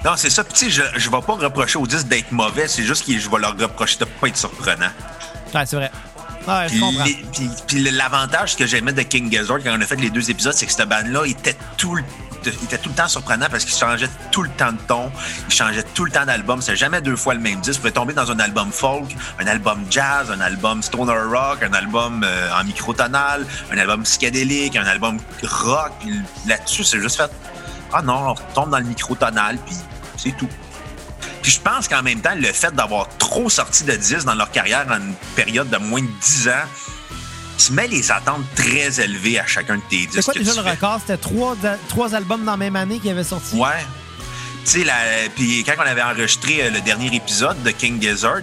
Non, 0.04 0.12
c'est 0.16 0.28
ça. 0.30 0.44
Puis, 0.44 0.70
je, 0.70 0.82
je 0.96 1.08
vais 1.08 1.20
pas 1.22 1.34
reprocher 1.34 1.78
au 1.78 1.86
disque 1.86 2.08
d'être 2.08 2.32
mauvais, 2.32 2.68
c'est 2.68 2.82
juste 2.82 3.06
que 3.06 3.18
je 3.18 3.30
vais 3.30 3.38
leur 3.38 3.56
reprocher 3.58 3.98
de 3.98 4.04
pas 4.04 4.28
être 4.28 4.36
surprenant. 4.36 4.90
Ouais, 5.54 5.64
c'est 5.64 5.76
vrai. 5.76 5.90
Ouais, 6.48 6.66
je 6.68 7.54
Puis, 7.66 7.90
l'avantage 7.90 8.56
que 8.56 8.66
j'aimais 8.66 8.92
de 8.92 9.02
King 9.02 9.30
Gizzard 9.30 9.58
quand 9.62 9.76
on 9.76 9.80
a 9.80 9.86
fait 9.86 9.96
les 9.96 10.10
deux 10.10 10.30
épisodes, 10.30 10.54
c'est 10.54 10.66
que 10.66 10.72
cette 10.72 10.88
bande-là 10.88 11.24
était 11.26 11.56
tout 11.76 11.94
le 11.94 12.02
il 12.46 12.64
était 12.64 12.78
tout 12.78 12.88
le 12.88 12.94
temps 12.94 13.08
surprenant 13.08 13.46
parce 13.50 13.64
qu'il 13.64 13.74
changeait 13.74 14.08
tout 14.30 14.42
le 14.42 14.48
temps 14.50 14.72
de 14.72 14.78
ton, 14.86 15.10
il 15.48 15.54
changeait 15.54 15.82
tout 15.82 16.04
le 16.04 16.10
temps 16.10 16.24
d'album. 16.24 16.62
C'était 16.62 16.76
jamais 16.76 17.00
deux 17.00 17.16
fois 17.16 17.34
le 17.34 17.40
même 17.40 17.60
disque. 17.60 17.76
Vous 17.76 17.80
pouvez 17.80 17.92
tomber 17.92 18.14
dans 18.14 18.30
un 18.30 18.38
album 18.38 18.70
folk, 18.70 19.14
un 19.38 19.46
album 19.46 19.84
jazz, 19.90 20.30
un 20.30 20.40
album 20.40 20.82
stoner 20.82 21.18
rock, 21.30 21.62
un 21.62 21.72
album 21.72 22.24
euh, 22.24 22.50
en 22.58 22.64
microtonal, 22.64 23.44
un 23.72 23.78
album 23.78 24.02
psychédélique, 24.04 24.76
un 24.76 24.86
album 24.86 25.18
rock. 25.42 25.92
Là-dessus, 26.46 26.84
c'est 26.84 27.00
juste 27.00 27.16
fait. 27.16 27.30
Ah 27.92 28.02
non, 28.02 28.28
on 28.28 28.34
retombe 28.34 28.70
dans 28.70 28.78
le 28.78 28.84
microtonal, 28.84 29.58
puis 29.66 29.76
c'est 30.16 30.36
tout. 30.36 30.48
Puis 31.48 31.54
je 31.54 31.62
pense 31.62 31.88
qu'en 31.88 32.02
même 32.02 32.20
temps, 32.20 32.34
le 32.36 32.52
fait 32.52 32.74
d'avoir 32.74 33.08
trop 33.16 33.48
sorti 33.48 33.82
de 33.84 33.92
disques 33.92 34.26
dans 34.26 34.34
leur 34.34 34.50
carrière 34.50 34.86
en 34.90 34.96
une 34.96 35.14
période 35.34 35.70
de 35.70 35.78
moins 35.78 36.02
de 36.02 36.06
10 36.20 36.48
ans, 36.48 36.68
tu 37.56 37.72
mets 37.72 37.88
les 37.88 38.12
attentes 38.12 38.44
très 38.54 39.00
élevées 39.00 39.38
à 39.38 39.46
chacun 39.46 39.76
de 39.76 39.82
tes 39.88 40.04
disques. 40.04 40.12
C'est 40.16 40.24
quoi 40.24 40.34
déjà 40.34 40.52
le 40.52 40.68
record? 40.68 41.00
C'était 41.00 41.16
trois, 41.16 41.56
trois 41.88 42.14
albums 42.14 42.44
dans 42.44 42.50
la 42.50 42.58
même 42.58 42.76
année 42.76 42.98
qui 42.98 43.08
avaient 43.08 43.24
sorti? 43.24 43.56
Ouais. 43.56 43.82
Tu 44.66 44.82
sais, 44.82 45.30
puis 45.34 45.64
quand 45.64 45.72
on 45.78 45.88
avait 45.88 46.02
enregistré 46.02 46.60
euh, 46.60 46.70
le 46.70 46.82
dernier 46.82 47.16
épisode 47.16 47.62
de 47.62 47.70
King 47.70 48.02
Gizzard, 48.02 48.42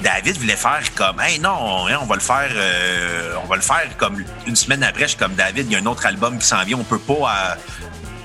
David 0.00 0.38
voulait 0.38 0.56
faire 0.56 0.80
comme, 0.94 1.20
hey 1.20 1.38
non, 1.38 1.86
hein, 1.86 1.98
on 2.00 2.06
va 2.06 2.14
le 2.14 2.22
faire, 2.22 2.48
euh, 2.54 3.34
on 3.44 3.46
va 3.46 3.56
le 3.56 3.62
faire 3.62 3.86
comme 3.98 4.24
une 4.46 4.56
semaine 4.56 4.82
après. 4.82 5.02
Je 5.02 5.08
suis 5.08 5.18
comme 5.18 5.34
David, 5.34 5.66
il 5.66 5.72
y 5.74 5.76
a 5.76 5.80
un 5.80 5.86
autre 5.86 6.06
album 6.06 6.38
qui 6.38 6.46
s'en 6.46 6.64
vient, 6.64 6.78
on 6.78 6.84
peut 6.84 6.98
pas, 6.98 7.12
euh, 7.12 7.54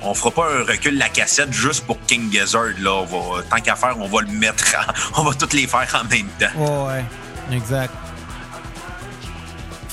on 0.02 0.14
fera 0.14 0.32
pas 0.32 0.46
un 0.52 0.64
recul 0.64 0.96
de 0.96 1.00
la 1.00 1.10
cassette 1.10 1.54
juste 1.54 1.86
pour 1.86 2.00
King 2.06 2.32
Gizzard 2.32 2.74
là. 2.80 3.06
tant 3.50 3.62
qu'à 3.62 3.76
faire, 3.76 3.96
on 4.00 4.08
va 4.08 4.22
le 4.22 4.28
mettre, 4.32 4.66
on 5.18 5.24
va 5.24 5.34
toutes 5.34 5.54
les 5.54 5.68
faire 5.68 5.88
en 6.02 6.08
même 6.08 6.28
temps. 6.40 6.88
ouais, 6.88 7.06
exact. 7.52 7.94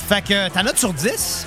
Fait 0.09 0.23
que 0.23 0.49
ta 0.49 0.62
note 0.62 0.79
sur 0.79 0.92
10? 0.94 1.47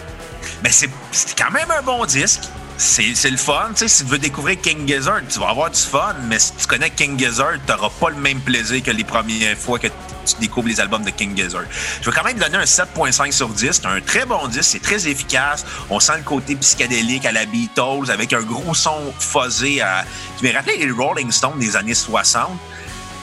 Mais 0.64 0.70
c'est 0.70 0.90
quand 1.36 1.52
même 1.52 1.72
un 1.72 1.82
bon 1.82 2.06
disque. 2.06 2.44
C'est 2.84 3.30
le 3.30 3.38
fun. 3.38 3.70
Tu 3.70 3.82
sais, 3.82 3.88
si 3.88 4.04
tu 4.04 4.10
veux 4.10 4.18
découvrir 4.18 4.60
King 4.60 4.88
Gizzard, 4.88 5.22
tu 5.30 5.40
vas 5.40 5.50
avoir 5.50 5.70
du 5.70 5.80
fun, 5.80 6.16
mais 6.24 6.40
si 6.40 6.52
tu 6.54 6.66
connais 6.66 6.90
King 6.90 7.18
Gizzard, 7.18 7.54
tu 7.64 7.72
n'auras 7.72 7.92
pas 7.92 8.10
le 8.10 8.16
même 8.16 8.40
plaisir 8.40 8.82
que 8.82 8.90
les 8.90 9.04
premières 9.04 9.56
fois 9.56 9.78
que 9.78 9.86
tu 9.86 10.36
découvres 10.40 10.68
les 10.68 10.80
albums 10.80 11.04
de 11.04 11.12
King 11.12 11.38
Gizzard. 11.38 11.66
Je 12.02 12.10
vais 12.10 12.16
quand 12.16 12.24
même 12.24 12.40
donner 12.40 12.58
un 12.58 12.64
7.5 12.64 13.32
sur 13.34 13.50
10. 13.50 13.72
C'est 13.72 13.86
un 13.86 14.02
très 14.02 14.26
bon 14.26 14.48
disque, 14.48 14.64
c'est 14.64 14.82
très 14.82 15.08
efficace. 15.08 15.64
On 15.92 16.00
sent 16.00 16.18
le 16.18 16.24
côté 16.24 16.56
psychédélique 16.56 17.28
à 17.28 17.32
la 17.32 17.46
Beatles 17.46 18.10
avec 18.10 18.34
un 18.34 18.42
gros 18.42 18.74
son 18.74 19.14
fuzzé 19.20 19.80
à... 19.82 20.04
qui 20.38 20.46
me 20.46 20.52
les 20.52 20.92
Rolling 20.92 21.32
Stones 21.32 21.60
des 21.60 21.76
années 21.76 21.94
60 21.94 22.50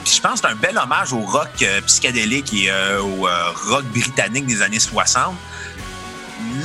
je 0.05 0.21
pense 0.21 0.39
que 0.39 0.47
c'est 0.47 0.53
un 0.53 0.55
bel 0.55 0.77
hommage 0.77 1.11
au 1.11 1.19
rock 1.19 1.49
euh, 1.61 1.81
psychédélique 1.81 2.53
et 2.53 2.71
euh, 2.71 3.01
au 3.01 3.27
euh, 3.27 3.51
rock 3.67 3.83
britannique 3.87 4.45
des 4.45 4.61
années 4.61 4.79
60. 4.79 5.35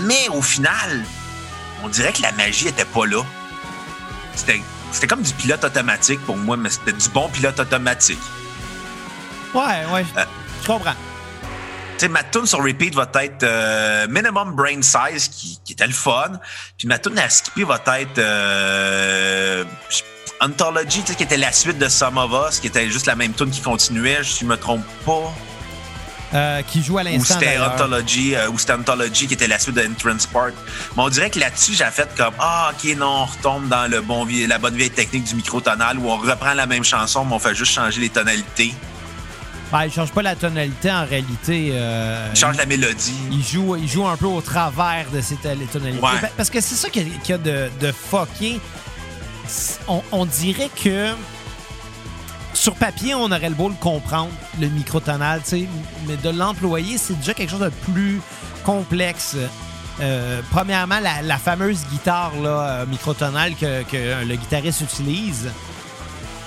Mais 0.02 0.28
au 0.32 0.40
final, 0.40 1.04
on 1.84 1.88
dirait 1.88 2.12
que 2.12 2.22
la 2.22 2.32
magie 2.32 2.68
était 2.68 2.84
pas 2.84 3.06
là. 3.06 3.22
C'était 4.34 5.06
comme 5.06 5.22
du 5.22 5.32
pilote 5.34 5.62
automatique 5.62 6.20
pour 6.24 6.36
moi, 6.36 6.56
mais 6.56 6.70
c'était 6.70 6.92
du 6.92 7.08
bon 7.10 7.28
pilote 7.28 7.60
automatique. 7.60 8.18
Ouais, 9.54 9.84
ouais, 9.92 10.04
je 10.62 10.66
comprends. 10.66 10.94
Tu 11.92 12.00
sais, 12.00 12.08
ma 12.08 12.24
tune 12.24 12.46
sur 12.46 12.58
repeat 12.64 12.94
va 12.94 13.08
être 13.14 14.08
Minimum 14.08 14.52
Brain 14.56 14.82
Size, 14.82 15.28
qui, 15.28 15.72
était 15.72 15.86
le 15.86 15.92
fun. 15.92 16.40
Puis 16.76 16.88
ma 16.88 16.98
tune 16.98 17.18
à 17.18 17.28
skipper 17.28 17.64
va 17.64 17.80
être 17.98 18.20
Anthology, 20.40 21.02
qui 21.02 21.22
était 21.22 21.36
la 21.36 21.52
suite 21.52 21.78
de 21.78 21.88
Some 21.88 22.18
of 22.18 22.32
Us, 22.48 22.58
qui 22.60 22.66
était 22.66 22.90
juste 22.90 23.06
la 23.06 23.14
même 23.14 23.32
tune 23.34 23.50
qui 23.50 23.60
continuait, 23.60 24.22
je 24.22 24.44
me 24.44 24.56
trompe 24.56 24.84
pas. 25.06 25.32
Euh, 26.34 26.62
qui 26.62 26.82
joue 26.82 26.98
à 26.98 27.04
l'instant. 27.04 27.36
Ou 27.36 27.38
c'était 27.38 27.58
Anthology, 27.58 28.34
euh, 28.34 28.50
ou 28.50 28.58
c'était 28.58 28.72
Anthology 28.72 29.28
qui 29.28 29.34
était 29.34 29.46
la 29.46 29.58
suite 29.58 29.76
de 29.76 29.86
Entrance 29.86 30.26
Park. 30.26 30.54
Mais 30.96 31.02
on 31.02 31.08
dirait 31.08 31.30
que 31.30 31.38
là-dessus, 31.38 31.74
j'ai 31.74 31.84
fait 31.92 32.08
comme 32.16 32.34
Ah, 32.40 32.72
ok, 32.72 32.96
non, 32.96 33.06
on 33.06 33.24
retombe 33.26 33.68
dans 33.68 33.88
le 33.88 34.00
bon 34.00 34.26
la 34.48 34.58
bonne 34.58 34.74
vieille 34.74 34.90
technique 34.90 35.24
du 35.24 35.36
microtonal 35.36 35.98
où 35.98 36.08
on 36.08 36.16
reprend 36.16 36.54
la 36.54 36.66
même 36.66 36.82
chanson, 36.82 37.24
mais 37.24 37.34
on 37.34 37.38
fait 37.38 37.54
juste 37.54 37.72
changer 37.72 38.00
les 38.00 38.08
tonalités. 38.08 38.74
Ben, 39.70 39.84
il 39.84 39.92
change 39.92 40.12
pas 40.12 40.22
la 40.22 40.34
tonalité 40.34 40.90
en 40.90 41.04
réalité. 41.04 41.70
Euh, 41.72 42.28
il 42.32 42.38
change 42.38 42.56
la 42.56 42.66
mélodie. 42.66 43.14
Il 43.30 43.44
joue, 43.44 43.76
il 43.76 43.88
joue 43.88 44.06
un 44.06 44.16
peu 44.16 44.26
au 44.26 44.40
travers 44.40 45.10
de 45.10 45.20
ces 45.20 45.36
tonalités. 45.36 46.00
Parce 46.36 46.50
que 46.50 46.60
c'est 46.60 46.74
ça 46.74 46.88
qu'il 46.88 47.08
y, 47.28 47.32
a 47.32 47.38
de, 47.38 47.68
de 47.80 47.92
fucké 47.92 48.60
on, 50.12 50.24
dirait 50.26 50.70
que 50.82 51.10
sur 52.64 52.76
papier, 52.76 53.14
on 53.14 53.26
aurait 53.26 53.50
le 53.50 53.54
beau 53.54 53.68
le 53.68 53.74
comprendre, 53.74 54.30
le 54.58 54.68
microtonal, 54.68 55.42
mais 56.06 56.16
de 56.16 56.30
l'employer, 56.30 56.96
c'est 56.96 57.12
déjà 57.12 57.34
quelque 57.34 57.50
chose 57.50 57.60
de 57.60 57.68
plus 57.92 58.22
complexe. 58.64 59.36
Euh, 60.00 60.40
premièrement, 60.50 60.98
la, 60.98 61.36
fameuse 61.36 61.84
guitare 61.92 62.32
là, 62.42 62.48
euh, 62.48 62.86
microtonale 62.86 63.54
que, 63.54 64.24
le 64.24 64.36
guitariste 64.36 64.80
utilise. 64.80 65.50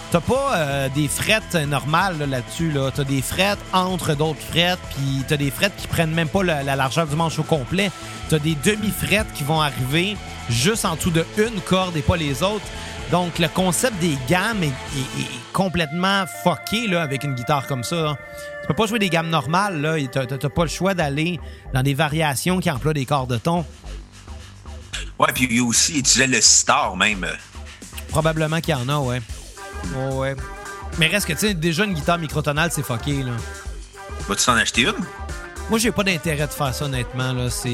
T'as 0.09 0.21
pas 0.21 0.55
euh, 0.55 0.89
des 0.89 1.07
frettes 1.07 1.53
normales 1.53 2.17
là-dessus. 2.27 2.71
Là 2.71 2.89
T'as 2.89 3.03
des 3.03 3.21
frettes 3.21 3.59
entre 3.71 4.15
d'autres 4.15 4.41
frettes, 4.41 4.79
puis 4.95 5.23
t'as 5.27 5.37
des 5.37 5.51
frettes 5.51 5.75
qui 5.77 5.85
prennent 5.85 6.15
même 6.15 6.29
pas 6.29 6.41
la, 6.41 6.63
la 6.63 6.75
largeur 6.75 7.05
du 7.05 7.15
manche 7.15 7.37
au 7.37 7.43
complet. 7.43 7.91
T'as 8.29 8.39
des 8.39 8.55
demi-frettes 8.65 9.31
qui 9.35 9.43
vont 9.43 9.61
arriver 9.61 10.17
juste 10.49 10.83
en 10.83 10.95
dessous 10.95 11.11
de 11.11 11.23
une 11.37 11.61
corde 11.61 11.95
et 11.95 12.01
pas 12.01 12.17
les 12.17 12.41
autres. 12.41 12.65
Donc, 13.11 13.39
le 13.39 13.47
concept 13.47 13.97
des 13.99 14.17
gammes 14.27 14.63
est, 14.63 14.73
complètement 15.53 16.25
fucké 16.43 16.87
là, 16.87 17.01
avec 17.01 17.23
une 17.23 17.33
guitare 17.33 17.65
comme 17.67 17.83
ça. 17.83 18.17
Tu 18.61 18.67
peux 18.67 18.73
pas 18.73 18.85
jouer 18.85 18.99
des 18.99 19.09
gammes 19.09 19.29
normales. 19.29 19.81
Là. 19.81 19.95
T'as, 20.11 20.49
pas 20.49 20.63
le 20.63 20.69
choix 20.69 20.93
d'aller 20.93 21.39
dans 21.73 21.81
des 21.81 21.93
variations 21.93 22.59
qui 22.59 22.69
emploient 22.69 22.93
des 22.93 23.05
cordes 23.05 23.31
de 23.31 23.37
ton. 23.37 23.65
Ouais, 25.17 25.31
puis 25.33 25.47
il 25.49 25.61
aussi 25.61 25.97
utilisait 25.99 26.27
le 26.27 26.41
sitar 26.41 26.95
même. 26.95 27.25
Probablement 28.09 28.59
qu'il 28.61 28.75
y 28.75 28.77
en 28.77 28.87
a, 28.89 28.99
ouais. 28.99 29.21
ouais. 30.11 30.35
Mais 30.99 31.07
reste 31.07 31.27
que, 31.27 31.33
tu 31.33 31.39
sais, 31.39 31.53
déjà 31.53 31.85
une 31.85 31.93
guitare 31.93 32.19
microtonale, 32.19 32.71
c'est 32.71 32.83
fucké, 32.83 33.23
là. 33.23 33.31
Vas-tu 34.27 34.45
t'en 34.45 34.53
acheter 34.53 34.81
une? 34.81 35.05
Moi, 35.69 35.79
j'ai 35.79 35.91
pas 35.91 36.03
d'intérêt 36.03 36.47
de 36.47 36.51
faire 36.51 36.73
ça, 36.73 36.85
honnêtement, 36.85 37.33
là. 37.33 37.49
C'est. 37.49 37.69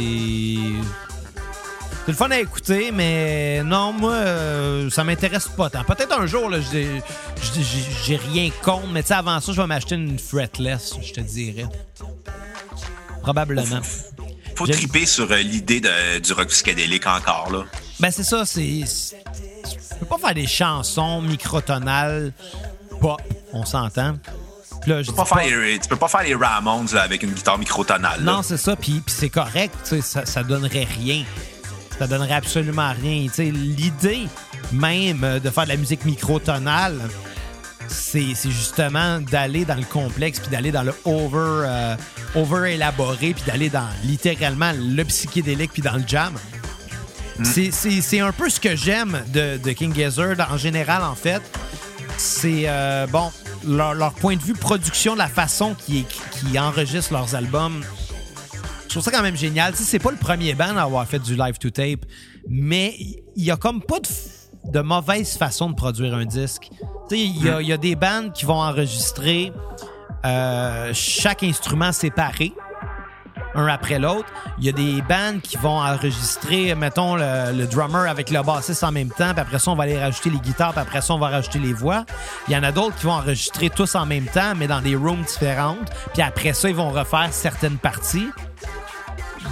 C'est 2.06 2.12
le 2.12 2.18
fun 2.18 2.32
à 2.32 2.40
écouter, 2.40 2.92
mais 2.92 3.64
non, 3.64 3.94
moi, 3.94 4.12
euh, 4.12 4.90
ça 4.90 5.06
m'intéresse 5.06 5.48
pas 5.48 5.70
tant. 5.70 5.86
Peut-être 5.86 6.20
un 6.20 6.26
jour, 6.26 6.50
là, 6.50 6.58
j'ai 6.62 8.16
rien 8.18 8.50
contre, 8.62 8.88
mais 8.90 9.10
avant 9.10 9.40
ça, 9.40 9.54
je 9.54 9.62
vais 9.62 9.68
m'acheter 9.68 9.96
une 9.96 10.20
fretless, 10.20 10.96
je 11.02 11.14
te 11.14 11.22
dirais. 11.22 11.66
Probablement. 13.22 13.80
Faut, 14.56 14.68
triper 14.68 15.06
sur 15.06 15.32
euh, 15.32 15.38
l'idée 15.38 15.82
du 16.22 16.34
rock 16.34 16.50
psychédélique 16.50 17.08
encore, 17.08 17.50
là. 17.52 17.64
Ben, 18.02 18.12
c'est 18.12 18.24
ça, 18.24 18.46
c'est. 18.46 18.84
Tu 18.84 19.96
peux 20.00 20.06
pas 20.06 20.18
faire 20.18 20.34
des 20.34 20.46
chansons 20.46 21.22
microtonales 21.22 22.34
pop, 23.00 23.22
on 23.54 23.64
s'entend. 23.64 24.16
tu, 24.84 24.90
peux 24.90 25.16
pas 25.16 25.26
tu 25.82 25.88
peux 25.88 25.96
pas 25.96 26.10
faire 26.10 26.24
les 26.24 26.36
Ramones 26.36 26.96
avec 26.98 27.24
une 27.24 27.32
guitare 27.32 27.58
microtonale. 27.58 28.22
Non, 28.22 28.44
c'est 28.44 28.58
ça, 28.58 28.76
puis 28.76 29.02
c'est 29.08 29.30
correct, 29.30 29.74
ça, 30.02 30.26
ça 30.26 30.44
donnerait 30.44 30.88
rien 31.00 31.24
ça 32.04 32.08
donnerait 32.08 32.34
absolument 32.34 32.92
rien. 33.02 33.28
L'idée 33.38 34.28
même 34.74 35.40
de 35.42 35.50
faire 35.50 35.64
de 35.64 35.70
la 35.70 35.78
musique 35.78 36.04
microtonale, 36.04 37.00
c'est 37.88 38.34
justement 38.44 39.22
d'aller 39.22 39.64
dans 39.64 39.76
le 39.76 39.86
complexe, 39.86 40.42
puis 40.42 40.50
d'aller 40.50 40.74
dans 40.74 40.84
le 40.84 40.94
over, 41.06 41.64
euh, 41.66 41.96
over 42.36 42.74
élaboré, 42.74 43.34
puis 43.34 43.44
d'aller 43.48 43.70
dans 43.70 43.88
littéralement 44.04 44.74
le 44.78 45.02
psychédélique, 45.06 45.72
puis 45.72 45.82
dans 45.82 45.94
le 45.96 46.04
jam. 46.06 46.34
Mm. 47.40 47.46
C'est 47.72 48.20
un 48.20 48.34
peu 48.34 48.50
ce 48.50 48.60
que 48.60 48.76
j'aime 48.76 49.24
de, 49.32 49.72
King 49.72 49.96
Gizzard 49.96 50.36
en 50.52 50.58
général, 50.58 51.04
en 51.04 51.16
fait. 51.16 51.42
C'est, 52.18 52.64
euh, 52.66 53.08
bon, 53.08 53.32
leur, 53.66 54.12
point 54.16 54.36
de 54.36 54.42
vue 54.42 54.56
production, 54.56 55.16
la 55.16 55.30
façon 55.30 55.74
qu'ils 55.74 56.04
qui 56.06 56.60
enregistrent 56.60 57.14
leurs 57.14 57.34
albums, 57.34 57.82
trouve 58.94 59.04
ça 59.04 59.12
quand 59.12 59.24
même 59.24 59.36
génial. 59.36 59.76
c'est 59.76 60.00
pas 60.00 60.12
le 60.12 60.18
premier 60.18 60.54
band 60.54 60.78
à 60.78 60.84
avoir 60.84 61.08
fait 61.08 61.20
du 61.20 61.36
live 61.36 61.58
to 61.58 61.70
tape, 61.70 62.06
mais 62.48 62.96
il 63.36 63.44
y 63.44 63.52
a 63.52 63.58
comme 63.58 63.82
pas 63.82 64.00
de, 64.66 64.80
mauvaise 64.80 65.38
façon 65.38 65.70
de 65.70 65.76
produire 65.76 66.14
un 66.14 66.26
disque. 66.26 66.70
Il 67.12 67.44
y, 67.44 67.74
a 67.74 67.78
des 67.78 67.96
bands 67.96 68.30
qui 68.34 68.46
vont 68.46 68.62
enregistrer 68.62 69.52
euh, 70.26 70.92
chaque 70.94 71.44
instrument 71.44 71.92
séparé 71.92 72.54
un 73.56 73.68
après 73.68 74.00
l'autre. 74.00 74.28
Il 74.58 74.66
y 74.66 74.70
a 74.70 74.72
des 74.72 75.02
bands 75.02 75.40
qui 75.42 75.58
vont 75.58 75.80
enregistrer, 75.80 76.74
mettons, 76.76 77.16
le, 77.16 77.66
drummer 77.66 78.10
avec 78.10 78.30
le 78.30 78.42
bassiste 78.42 78.84
en 78.84 78.92
même 78.92 79.10
temps, 79.10 79.32
puis 79.32 79.42
après 79.42 79.60
ça, 79.60 79.72
on 79.72 79.76
va 79.76 79.84
aller 79.84 80.00
rajouter 80.00 80.30
les 80.30 80.40
guitares, 80.40 80.72
puis 80.72 80.82
après 80.82 81.02
ça, 81.02 81.14
on 81.14 81.20
va 81.20 81.30
rajouter 81.30 81.60
les 81.60 81.74
voix. 81.74 82.06
Il 82.48 82.54
y 82.54 82.58
en 82.58 82.64
a 82.64 82.72
d'autres 82.72 82.96
qui 82.96 83.06
vont 83.06 83.14
enregistrer 83.14 83.70
tous 83.70 83.96
en 83.96 84.06
même 84.06 84.26
temps, 84.26 84.54
mais 84.56 84.68
dans 84.68 84.82
des 84.82 84.96
rooms 84.96 85.24
différentes, 85.24 85.92
puis 86.14 86.22
après 86.22 86.54
ça, 86.54 86.70
ils 86.70 86.76
vont 86.76 86.90
refaire 86.90 87.30
certaines 87.32 87.78
parties 87.78 88.28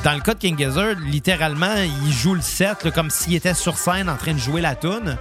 dans 0.03 0.13
le 0.13 0.19
cas 0.21 0.33
de 0.33 0.39
King 0.39 0.57
Gizzard, 0.57 0.95
littéralement, 1.05 1.75
il 2.05 2.11
joue 2.11 2.33
le 2.33 2.41
set 2.41 2.89
comme 2.93 3.09
s'il 3.09 3.35
était 3.35 3.53
sur 3.53 3.77
scène 3.77 4.09
en 4.09 4.15
train 4.17 4.33
de 4.33 4.39
jouer 4.39 4.61
la 4.61 4.75
tune, 4.75 5.17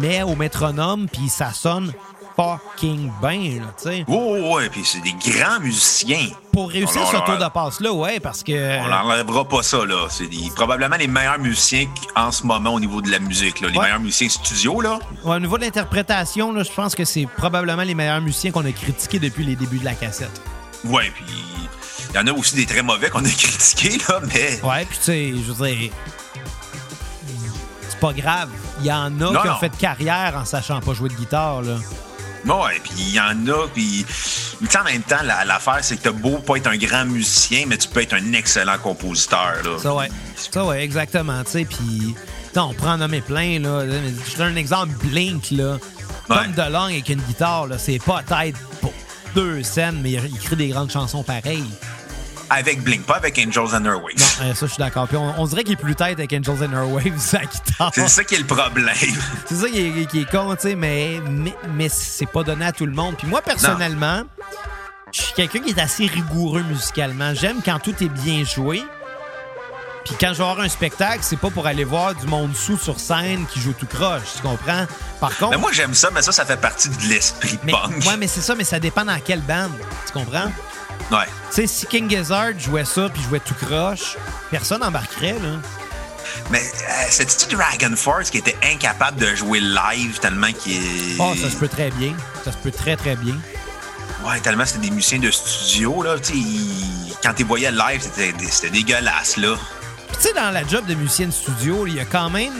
mais 0.00 0.22
au 0.22 0.34
métronome, 0.34 1.06
puis 1.12 1.28
ça 1.28 1.52
sonne 1.52 1.92
fucking 2.36 3.10
bien, 3.20 3.38
tu 3.42 3.62
sais. 3.76 4.04
Ouais, 4.06 4.16
ouais, 4.16 4.54
ouais, 4.54 4.68
puis 4.70 4.82
c'est 4.84 5.00
des 5.00 5.12
grands 5.12 5.60
musiciens. 5.60 6.28
Pour 6.52 6.70
réussir 6.70 7.04
ce 7.06 7.16
tour 7.16 7.36
de 7.36 7.48
passe-là, 7.50 7.92
ouais, 7.92 8.20
parce 8.20 8.42
que. 8.44 8.78
On 8.80 8.88
n'enlèvera 8.88 9.46
pas 9.46 9.62
ça, 9.62 9.84
là. 9.84 10.06
C'est 10.08 10.28
probablement 10.54 10.96
les 10.96 11.08
meilleurs 11.08 11.38
musiciens 11.40 11.86
en 12.16 12.30
ce 12.30 12.46
moment 12.46 12.74
au 12.74 12.80
niveau 12.80 13.02
de 13.02 13.10
la 13.10 13.18
musique, 13.18 13.60
là. 13.60 13.68
Les 13.68 13.76
Ouais. 13.76 13.84
meilleurs 13.86 14.00
musiciens 14.00 14.28
studio, 14.28 14.80
là. 14.80 15.00
Ouais, 15.24 15.36
au 15.36 15.40
niveau 15.40 15.58
de 15.58 15.64
l'interprétation, 15.64 16.52
là, 16.52 16.62
je 16.62 16.70
pense 16.72 16.94
que 16.94 17.04
c'est 17.04 17.26
probablement 17.36 17.82
les 17.82 17.94
meilleurs 17.94 18.20
musiciens 18.20 18.52
qu'on 18.52 18.64
a 18.64 18.72
critiqués 18.72 19.18
depuis 19.18 19.44
les 19.44 19.56
débuts 19.56 19.78
de 19.80 19.84
la 19.84 19.94
cassette. 19.94 20.40
Ouais, 20.84 21.10
puis 21.14 21.24
il 22.10 22.16
y 22.16 22.18
en 22.18 22.26
a 22.26 22.32
aussi 22.32 22.54
des 22.56 22.66
très 22.66 22.82
mauvais 22.82 23.10
qu'on 23.10 23.24
a 23.24 23.28
critiqués, 23.28 23.98
là, 24.08 24.20
mais. 24.32 24.60
Ouais, 24.62 24.84
puis 24.84 24.98
tu 24.98 25.04
sais, 25.04 25.28
je 25.30 25.52
veux 25.52 25.66
dire. 25.66 25.90
C'est 27.88 28.00
pas 28.00 28.12
grave. 28.12 28.48
Il 28.80 28.86
y 28.86 28.92
en 28.92 29.06
a 29.06 29.08
Non, 29.10 29.30
qui 29.32 29.48
ont 29.48 29.52
non. 29.52 29.58
fait 29.58 29.76
carrière 29.76 30.34
en 30.36 30.44
sachant 30.44 30.80
pas 30.80 30.94
jouer 30.94 31.08
de 31.08 31.14
guitare, 31.14 31.62
là. 31.62 31.76
Ouais, 32.46 32.80
puis 32.82 32.92
il 32.96 33.14
y 33.14 33.20
en 33.20 33.46
a, 33.48 33.66
puis. 33.74 34.06
Mais 34.60 34.68
en 34.76 34.84
même 34.84 35.02
temps, 35.02 35.22
la- 35.24 35.44
l'affaire, 35.44 35.78
c'est 35.82 35.96
que 35.96 36.02
t'as 36.04 36.12
beau 36.12 36.38
pas 36.38 36.56
être 36.56 36.68
un 36.68 36.76
grand 36.76 37.04
musicien, 37.04 37.64
mais 37.66 37.76
tu 37.76 37.88
peux 37.88 38.00
être 38.00 38.14
un 38.14 38.32
excellent 38.32 38.78
compositeur, 38.78 39.54
là. 39.64 39.78
Ça, 39.82 39.94
ouais. 39.94 40.08
Ça, 40.52 40.64
ouais, 40.64 40.82
exactement, 40.84 41.42
tu 41.44 41.50
sais, 41.50 41.64
puis... 41.64 42.14
On 42.56 42.74
prend 42.74 42.94
en 42.94 42.96
nommer 42.98 43.20
plein, 43.20 43.60
là. 43.60 43.84
Je 43.86 44.32
te 44.32 44.38
donne 44.38 44.54
un 44.54 44.56
exemple, 44.56 44.92
Blink, 45.04 45.52
là. 45.52 45.74
Ouais. 46.28 46.36
Tom 46.44 46.52
DeLonge 46.56 46.90
avec 46.90 47.08
une 47.08 47.20
guitare, 47.20 47.68
là, 47.68 47.78
c'est 47.78 48.00
pas 48.00 48.20
tête 48.24 48.56
pour 48.80 48.92
deux 49.38 49.62
scènes, 49.62 50.00
mais 50.02 50.10
il 50.10 50.34
écrit 50.34 50.56
des 50.56 50.66
grandes 50.66 50.90
chansons 50.90 51.22
pareilles. 51.22 51.70
Avec 52.50 52.82
Blink, 52.82 53.06
pas 53.06 53.18
avec 53.18 53.38
Angels 53.38 53.72
and 53.72 53.84
Airwaves. 53.84 54.18
Non, 54.18 54.46
euh, 54.46 54.54
ça, 54.54 54.66
je 54.66 54.72
suis 54.72 54.80
d'accord. 54.80 55.06
Puis 55.06 55.16
on, 55.16 55.40
on 55.40 55.46
dirait 55.46 55.62
qu'il 55.62 55.74
est 55.74 55.76
plus 55.76 55.94
tête 55.94 56.18
avec 56.18 56.32
Angels 56.32 56.64
and 56.64 56.72
Airwaves, 56.72 57.18
sa 57.18 57.44
guitare. 57.44 57.92
C'est 57.94 58.08
ça 58.08 58.24
qui 58.24 58.34
est 58.34 58.38
le 58.38 58.46
problème. 58.46 58.88
C'est 59.46 59.54
ça 59.54 59.68
qui 59.68 59.78
est, 59.78 60.06
qui 60.06 60.22
est 60.22 60.28
con, 60.28 60.56
tu 60.56 60.62
sais, 60.62 60.74
mais, 60.74 61.20
mais, 61.30 61.54
mais 61.76 61.88
c'est 61.88 62.26
pas 62.26 62.42
donné 62.42 62.64
à 62.64 62.72
tout 62.72 62.86
le 62.86 62.92
monde. 62.92 63.14
Puis 63.16 63.28
moi, 63.28 63.40
personnellement, 63.40 64.24
je 65.12 65.20
suis 65.20 65.34
quelqu'un 65.34 65.60
qui 65.60 65.70
est 65.70 65.80
assez 65.80 66.06
rigoureux 66.06 66.62
musicalement. 66.62 67.32
J'aime 67.32 67.60
quand 67.64 67.78
tout 67.78 67.94
est 68.02 68.08
bien 68.08 68.42
joué. 68.44 68.82
Puis 70.08 70.16
quand 70.18 70.28
je 70.28 70.38
vais 70.38 70.44
voir 70.44 70.60
un 70.60 70.68
spectacle, 70.70 71.18
c'est 71.20 71.36
pas 71.36 71.50
pour 71.50 71.66
aller 71.66 71.84
voir 71.84 72.14
du 72.14 72.26
monde 72.26 72.56
sous 72.56 72.78
sur 72.78 72.98
scène 72.98 73.44
qui 73.52 73.60
joue 73.60 73.74
tout 73.74 73.86
croche, 73.86 74.22
tu 74.36 74.42
comprends? 74.42 74.86
Par 75.20 75.36
contre... 75.36 75.50
Mais 75.50 75.58
moi, 75.58 75.70
j'aime 75.72 75.92
ça, 75.92 76.08
mais 76.12 76.22
ça, 76.22 76.32
ça 76.32 76.46
fait 76.46 76.56
partie 76.56 76.88
de 76.88 77.02
l'esprit 77.10 77.58
mais, 77.62 77.72
punk. 77.72 78.06
ouais, 78.06 78.16
mais 78.16 78.26
c'est 78.26 78.40
ça, 78.40 78.54
mais 78.54 78.64
ça 78.64 78.80
dépend 78.80 79.04
dans 79.04 79.20
quelle 79.20 79.42
bande, 79.42 79.72
tu 80.06 80.12
comprends? 80.14 80.50
Ouais. 81.10 81.26
Tu 81.50 81.56
sais, 81.56 81.66
si 81.66 81.86
King 81.86 82.08
Gizzard 82.08 82.58
jouait 82.58 82.86
ça 82.86 83.08
puis 83.10 83.22
jouait 83.22 83.40
tout 83.40 83.54
croche, 83.54 84.16
personne 84.50 84.82
embarquerait, 84.82 85.34
là. 85.34 85.58
Mais 86.50 86.60
euh, 86.60 87.04
c'est-tu 87.10 87.54
Dragon 87.54 87.94
Force 87.94 88.30
qui 88.30 88.38
était 88.38 88.56
incapable 88.62 89.18
de 89.20 89.34
jouer 89.34 89.60
live 89.60 90.18
tellement 90.20 90.52
qu'il. 90.52 91.16
Oh, 91.18 91.34
ça 91.40 91.50
se 91.50 91.56
peut 91.56 91.68
très 91.68 91.90
bien. 91.90 92.14
Ça 92.44 92.52
se 92.52 92.56
peut 92.58 92.70
très, 92.70 92.96
très 92.96 93.16
bien. 93.16 93.34
Ouais, 94.26 94.40
tellement 94.40 94.64
c'était 94.66 94.80
des 94.88 94.90
musiciens 94.90 95.18
de 95.18 95.30
studio, 95.30 96.02
là. 96.02 96.18
Tu 96.18 96.32
sais, 96.32 96.38
ils- 96.38 97.14
quand 97.22 97.34
tu 97.34 97.44
voyais 97.44 97.70
live, 97.70 98.02
c'était 98.02 98.70
dégueulasse, 98.70 99.36
là. 99.36 99.56
Tu 100.20 100.28
sais, 100.28 100.34
dans 100.34 100.50
la 100.50 100.66
job 100.66 100.84
de 100.86 100.94
musicien 100.94 101.26
de 101.26 101.32
studio, 101.32 101.86
il 101.86 101.94
y 101.94 102.00
a 102.00 102.04
quand 102.04 102.30
même. 102.30 102.52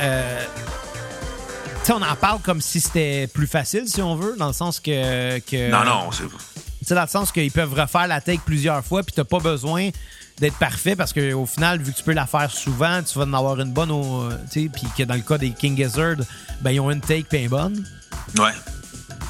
euh, 0.00 0.44
tu 1.80 1.86
sais, 1.86 1.92
on 1.92 2.02
en 2.02 2.14
parle 2.16 2.40
comme 2.40 2.60
si 2.60 2.80
c'était 2.80 3.26
plus 3.26 3.46
facile, 3.46 3.88
si 3.88 4.00
on 4.00 4.14
veut, 4.16 4.36
dans 4.38 4.46
le 4.48 4.52
sens 4.52 4.80
que. 4.80 5.38
que 5.40 5.70
Non, 5.70 5.84
non, 5.84 6.12
c'est. 6.12 6.24
Tu 6.24 6.88
sais, 6.88 6.94
dans 6.94 7.02
le 7.02 7.08
sens 7.08 7.32
qu'ils 7.32 7.50
peuvent 7.50 7.72
refaire 7.74 8.06
la 8.06 8.20
take 8.20 8.40
plusieurs 8.44 8.84
fois, 8.84 9.02
puis 9.02 9.12
t'as 9.14 9.24
pas 9.24 9.38
besoin 9.40 9.90
d'être 10.38 10.56
parfait 10.58 10.96
parce 10.96 11.12
qu'au 11.12 11.46
final, 11.46 11.80
vu 11.80 11.92
que 11.92 11.96
tu 11.98 12.04
peux 12.04 12.12
la 12.12 12.26
faire 12.26 12.50
souvent, 12.50 13.02
tu 13.02 13.18
vas 13.18 13.24
en 13.24 13.32
avoir 13.34 13.58
une 13.60 13.72
bonne. 13.72 13.90
au- 13.90 14.28
Tu 14.52 14.62
sais, 14.64 14.68
puis 14.72 14.86
que 14.96 15.02
dans 15.04 15.14
le 15.14 15.20
cas 15.20 15.38
des 15.38 15.50
King 15.50 15.76
Gizzard, 15.76 16.16
ben, 16.60 16.70
ils 16.70 16.80
ont 16.80 16.90
une 16.90 17.00
take 17.00 17.24
puis 17.28 17.42
une 17.42 17.48
bonne. 17.48 17.84
Ouais. 18.38 18.52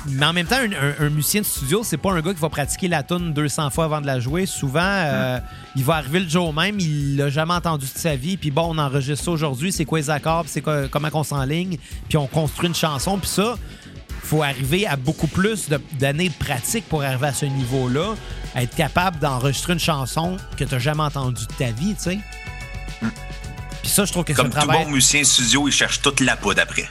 Mais 0.06 0.26
en 0.26 0.32
même 0.32 0.46
temps, 0.46 0.56
un, 0.58 0.70
un- 0.72 1.06
un 1.06 1.10
musicien 1.10 1.40
de 1.40 1.46
studio, 1.46 1.82
c'est 1.82 1.96
pas 1.96 2.12
un 2.12 2.20
gars 2.20 2.34
qui 2.34 2.40
va 2.40 2.48
pratiquer 2.50 2.88
la 2.88 3.02
tune 3.02 3.32
200 3.32 3.70
fois 3.70 3.84
avant 3.86 4.00
de 4.00 4.06
la 4.06 4.20
jouer. 4.20 4.44
Souvent, 4.46 4.80
euh, 4.82 5.38
il 5.76 5.84
va 5.84 5.94
arriver 5.94 6.20
le 6.20 6.28
jour 6.28 6.52
même, 6.52 6.78
il 6.78 7.16
l'a 7.16 7.30
jamais 7.30 7.54
entendu 7.54 7.86
de 7.86 7.98
sa 7.98 8.14
vie. 8.16 8.36
Puis 8.36 8.50
bon, 8.50 8.74
on 8.74 8.78
enregistre 8.78 9.24
ça 9.24 9.30
aujourd'hui, 9.30 9.72
c'est 9.72 9.84
quoi 9.84 9.98
les 9.98 10.10
accords, 10.10 10.44
c'est 10.46 10.60
quoi, 10.60 10.88
comment 10.88 11.08
qu'on 11.10 11.24
s'enligne, 11.24 11.78
puis 12.08 12.18
on 12.18 12.26
construit 12.26 12.68
une 12.68 12.74
chanson. 12.74 13.18
Puis 13.18 13.30
ça, 13.30 13.54
faut 14.22 14.42
arriver 14.42 14.86
à 14.86 14.96
beaucoup 14.96 15.26
plus 15.26 15.68
d'années 15.98 16.28
de 16.28 16.34
pratique 16.34 16.86
pour 16.88 17.02
arriver 17.02 17.26
à 17.28 17.32
ce 17.34 17.46
niveau-là, 17.46 18.14
être 18.56 18.74
capable 18.76 19.18
d'enregistrer 19.18 19.72
une 19.74 19.80
chanson 19.80 20.36
que 20.56 20.64
tu 20.64 20.78
jamais 20.80 21.02
entendue 21.02 21.46
de 21.46 21.52
ta 21.54 21.70
vie, 21.70 21.94
tu 21.94 22.02
sais. 22.10 22.18
Puis 23.82 23.90
ça, 23.90 24.04
je 24.04 24.12
trouve 24.12 24.24
que 24.24 24.32
c'est 24.34 24.40
un 24.40 24.44
Comme 24.44 24.52
tout 24.52 24.58
travail... 24.58 24.84
bon 24.84 24.90
musicien 24.92 25.24
studio, 25.24 25.68
il 25.68 25.72
cherche 25.72 26.00
toute 26.00 26.20
la 26.20 26.36
poudre 26.36 26.62
après. 26.62 26.88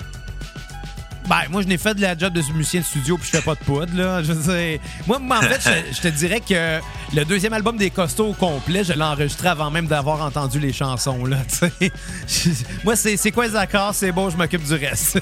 Ben, 1.30 1.44
moi, 1.50 1.62
je 1.62 1.68
n'ai 1.68 1.78
fait 1.78 1.94
de 1.94 2.02
la 2.02 2.18
job 2.18 2.34
de 2.34 2.42
musicien 2.54 2.82
de 2.82 2.86
studio 2.86 3.18
puis 3.18 3.26
je 3.32 3.38
fais 3.38 3.42
pas 3.44 3.56
de 3.56 3.60
poudre, 3.62 3.96
là. 3.96 4.22
Je 4.22 4.34
veux 4.34 4.54
dire, 4.54 4.80
moi, 5.08 5.20
en 5.38 5.42
fait, 5.42 5.62
je, 5.90 5.96
je 5.96 6.02
te 6.02 6.08
dirais 6.10 6.42
que 6.42 6.80
le 7.16 7.24
deuxième 7.24 7.54
album 7.54 7.78
des 7.78 7.90
Costauds 7.92 8.30
au 8.30 8.34
complet, 8.34 8.84
je 8.84 8.92
l'ai 8.92 9.02
enregistré 9.04 9.48
avant 9.48 9.72
même 9.72 9.88
d'avoir 9.88 10.22
entendu 10.22 10.60
les 10.60 10.74
chansons, 10.74 11.26
là, 11.26 11.38
tu 11.50 11.56
sais. 11.70 11.92
Je- 12.28 12.50
Moi, 12.84 12.96
c'est 12.98 13.32
quoi 13.32 13.48
les 13.48 13.56
accords, 13.56 13.96
c'est 13.96 14.12
beau, 14.12 14.30
je 14.30 14.36
m'occupe 14.36 14.64
du 14.64 14.74
reste. 14.74 15.20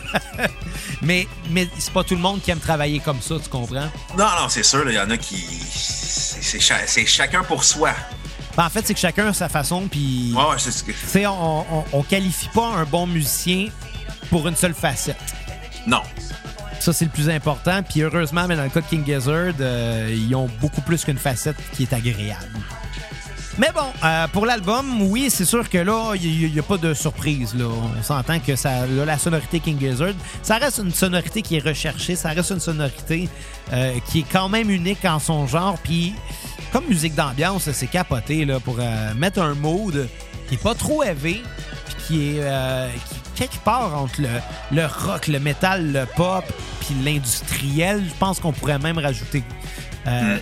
mais 1.03 1.27
mais 1.51 1.67
c'est 1.77 1.93
pas 1.93 2.03
tout 2.03 2.15
le 2.15 2.21
monde 2.21 2.41
qui 2.41 2.49
aime 2.51 2.59
travailler 2.59 2.99
comme 2.99 3.21
ça, 3.21 3.35
tu 3.41 3.49
comprends? 3.49 3.89
Non, 4.17 4.25
non, 4.41 4.49
c'est 4.49 4.63
sûr, 4.63 4.83
il 4.89 4.95
y 4.95 4.99
en 4.99 5.09
a 5.09 5.17
qui. 5.17 5.43
C'est 5.71 6.59
cha- 6.59 6.87
chacun 7.05 7.43
pour 7.43 7.63
soi. 7.63 7.91
Ben, 8.57 8.65
en 8.65 8.69
fait, 8.69 8.85
c'est 8.85 8.93
que 8.93 8.99
chacun 8.99 9.27
a 9.27 9.33
sa 9.33 9.47
façon, 9.47 9.87
puis... 9.89 10.33
Ouais, 10.35 10.43
ouais, 10.43 10.55
c'est 10.57 10.71
ce 10.71 10.83
que. 10.83 10.91
Tu 10.91 10.97
sais, 11.07 11.25
on, 11.27 11.59
on, 11.61 11.85
on 11.93 12.03
qualifie 12.03 12.49
pas 12.49 12.67
un 12.75 12.83
bon 12.85 13.07
musicien 13.07 13.67
pour 14.29 14.47
une 14.47 14.55
seule 14.55 14.73
facette. 14.73 15.17
Non. 15.87 16.01
Ça, 16.79 16.93
c'est 16.93 17.05
le 17.05 17.11
plus 17.11 17.29
important. 17.29 17.83
Puis 17.83 18.01
heureusement, 18.01 18.47
mais 18.47 18.55
dans 18.55 18.63
le 18.63 18.69
cas 18.69 18.81
de 18.81 18.85
King 18.87 19.05
Gizzard, 19.05 19.53
euh, 19.59 20.09
ils 20.11 20.33
ont 20.35 20.49
beaucoup 20.59 20.81
plus 20.81 21.03
qu'une 21.05 21.17
facette 21.17 21.57
qui 21.73 21.83
est 21.83 21.93
agréable. 21.93 22.59
Mais 23.59 23.69
bon, 23.75 23.91
euh, 24.03 24.27
pour 24.29 24.45
l'album, 24.45 25.01
oui, 25.03 25.29
c'est 25.29 25.45
sûr 25.45 25.69
que 25.69 25.77
là, 25.77 26.13
il 26.15 26.51
n'y 26.51 26.59
a, 26.59 26.63
pas 26.63 26.77
de 26.77 26.93
surprise. 26.93 27.53
Là. 27.53 27.65
On 27.65 28.01
s'entend 28.01 28.39
que 28.39 28.55
ça, 28.55 28.87
la 28.87 29.17
sonorité 29.19 29.59
King 29.59 29.79
Gizzard, 29.79 30.13
ça 30.41 30.57
reste 30.57 30.79
une 30.79 30.93
sonorité 30.93 31.43
qui 31.43 31.57
est 31.57 31.63
recherchée, 31.63 32.15
ça 32.15 32.29
reste 32.29 32.49
une 32.49 32.59
sonorité 32.59 33.29
euh, 33.73 33.93
qui 34.09 34.21
est 34.21 34.31
quand 34.31 34.49
même 34.49 34.71
unique 34.71 35.05
en 35.05 35.19
son 35.19 35.45
genre. 35.45 35.77
Puis, 35.83 36.15
comme 36.71 36.85
musique 36.87 37.13
d'ambiance, 37.13 37.69
c'est 37.71 37.87
capoté 37.87 38.45
là, 38.45 38.59
pour 38.59 38.77
mettre 39.15 39.41
un 39.41 39.53
mood 39.53 40.07
qui 40.47 40.55
est 40.55 40.63
pas 40.63 40.73
trop 40.73 41.03
élevé, 41.03 41.43
puis 41.85 41.95
qui 42.07 42.37
est 42.37 42.41
quelque 43.35 43.57
part 43.63 43.95
entre 43.97 44.21
le, 44.21 44.29
le 44.71 44.85
rock, 44.85 45.27
le 45.27 45.39
metal, 45.39 45.91
le 45.91 46.05
pop, 46.05 46.43
puis 46.81 46.95
l'industriel. 47.03 48.03
Je 48.07 48.13
pense 48.19 48.39
qu'on 48.39 48.51
pourrait 48.53 48.79
même 48.79 48.97
rajouter. 48.97 49.43
Euh, 50.07 50.37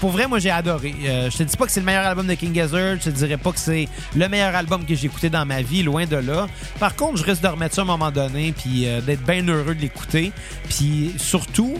pour 0.00 0.10
vrai, 0.12 0.26
moi, 0.26 0.38
j'ai 0.38 0.50
adoré. 0.50 0.94
Euh, 1.04 1.28
je 1.30 1.36
te 1.36 1.42
dis 1.42 1.56
pas 1.56 1.66
que 1.66 1.72
c'est 1.72 1.80
le 1.80 1.86
meilleur 1.86 2.06
album 2.06 2.26
de 2.26 2.32
King 2.34 2.54
Gizzard. 2.54 2.96
Je 2.96 3.04
te 3.04 3.10
dirais 3.10 3.36
pas 3.36 3.52
que 3.52 3.58
c'est 3.58 3.86
le 4.16 4.28
meilleur 4.30 4.54
album 4.54 4.86
que 4.86 4.94
j'ai 4.94 5.06
écouté 5.06 5.28
dans 5.28 5.44
ma 5.44 5.60
vie, 5.60 5.82
loin 5.82 6.06
de 6.06 6.16
là. 6.16 6.46
Par 6.78 6.96
contre, 6.96 7.18
je 7.18 7.24
risque 7.24 7.42
de 7.42 7.48
remettre 7.48 7.74
ça 7.74 7.82
à 7.82 7.84
un 7.84 7.88
moment 7.88 8.10
donné, 8.10 8.52
puis 8.52 8.88
euh, 8.88 9.02
d'être 9.02 9.22
bien 9.24 9.46
heureux 9.46 9.74
de 9.74 9.80
l'écouter. 9.82 10.32
Puis 10.70 11.12
surtout, 11.18 11.76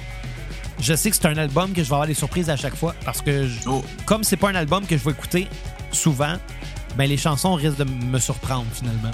je 0.80 0.92
sais 0.94 1.08
que 1.10 1.16
c'est 1.16 1.26
un 1.28 1.38
album 1.38 1.72
que 1.72 1.82
je 1.82 1.88
vais 1.88 1.94
avoir 1.94 2.06
des 2.06 2.12
surprises 2.14 2.50
à 2.50 2.56
chaque 2.56 2.76
fois, 2.76 2.94
parce 3.06 3.22
que 3.22 3.46
je- 3.46 3.60
Oh. 3.66 3.82
comme 4.04 4.22
c'est 4.22 4.36
pas 4.36 4.50
un 4.50 4.54
album 4.54 4.84
que 4.86 4.98
je 4.98 5.02
vais 5.04 5.12
écouter 5.12 5.48
souvent, 5.90 6.34
ben 6.96 7.08
les 7.08 7.16
chansons 7.16 7.54
risquent 7.54 7.78
de 7.78 7.84
me 7.84 8.18
surprendre 8.18 8.66
finalement. 8.72 9.12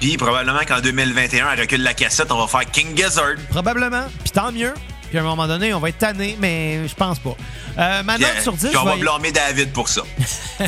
Puis 0.00 0.16
probablement 0.16 0.60
qu'en 0.66 0.80
2021, 0.80 1.46
à 1.46 1.54
recul 1.54 1.78
de 1.78 1.84
la 1.84 1.94
cassette, 1.94 2.30
on 2.30 2.38
va 2.38 2.46
faire 2.46 2.70
King 2.70 2.96
Gizzard. 2.96 3.36
Probablement. 3.50 4.04
Puis 4.22 4.30
tant 4.30 4.52
mieux. 4.52 4.74
Puis 5.08 5.18
à 5.18 5.20
un 5.20 5.24
moment 5.24 5.46
donné, 5.46 5.72
on 5.72 5.78
va 5.80 5.88
être 5.90 5.98
tanné, 5.98 6.36
mais 6.40 6.86
je 6.88 6.94
pense 6.94 7.18
pas. 7.20 7.36
Euh, 7.78 8.02
ma 8.02 8.18
note 8.18 8.28
Puis, 8.34 8.42
sur 8.42 8.52
10, 8.54 8.68
puis 8.68 8.76
on 8.76 8.80
je 8.80 8.84
va 8.86 8.94
vais- 8.94 9.00
blâmer 9.00 9.32
David 9.32 9.72
pour 9.72 9.88
ça. 9.88 10.02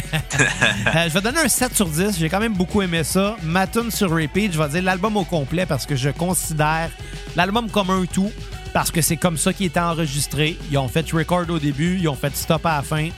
Euh, 0.94 1.04
je 1.08 1.14
vais 1.14 1.20
donner 1.20 1.40
un 1.40 1.48
7 1.48 1.74
sur 1.74 1.86
10. 1.86 2.18
J'ai 2.18 2.28
quand 2.28 2.40
même 2.40 2.52
beaucoup 2.54 2.80
aimé 2.82 3.02
ça. 3.04 3.36
Ma 3.42 3.66
tune 3.66 3.90
sur 3.90 4.10
repeat, 4.10 4.52
je 4.52 4.58
vais 4.62 4.68
dire 4.68 4.82
l'album 4.82 5.16
au 5.16 5.24
complet 5.24 5.66
parce 5.66 5.86
que 5.86 5.96
je 5.96 6.10
considère 6.10 6.90
l'album 7.36 7.68
comme 7.70 7.90
un 7.90 8.04
tout. 8.06 8.30
Parce 8.72 8.90
que 8.90 9.00
c'est 9.00 9.16
comme 9.16 9.36
ça 9.36 9.52
qu'il 9.52 9.66
était 9.66 9.80
enregistré. 9.80 10.56
Ils 10.70 10.78
ont 10.78 10.88
fait 10.88 11.10
record 11.10 11.44
au 11.50 11.58
début, 11.58 11.98
ils 11.98 12.08
ont 12.08 12.14
fait 12.14 12.34
stop 12.36 12.64
à 12.66 12.76
la 12.76 12.82
fin. 12.82 13.08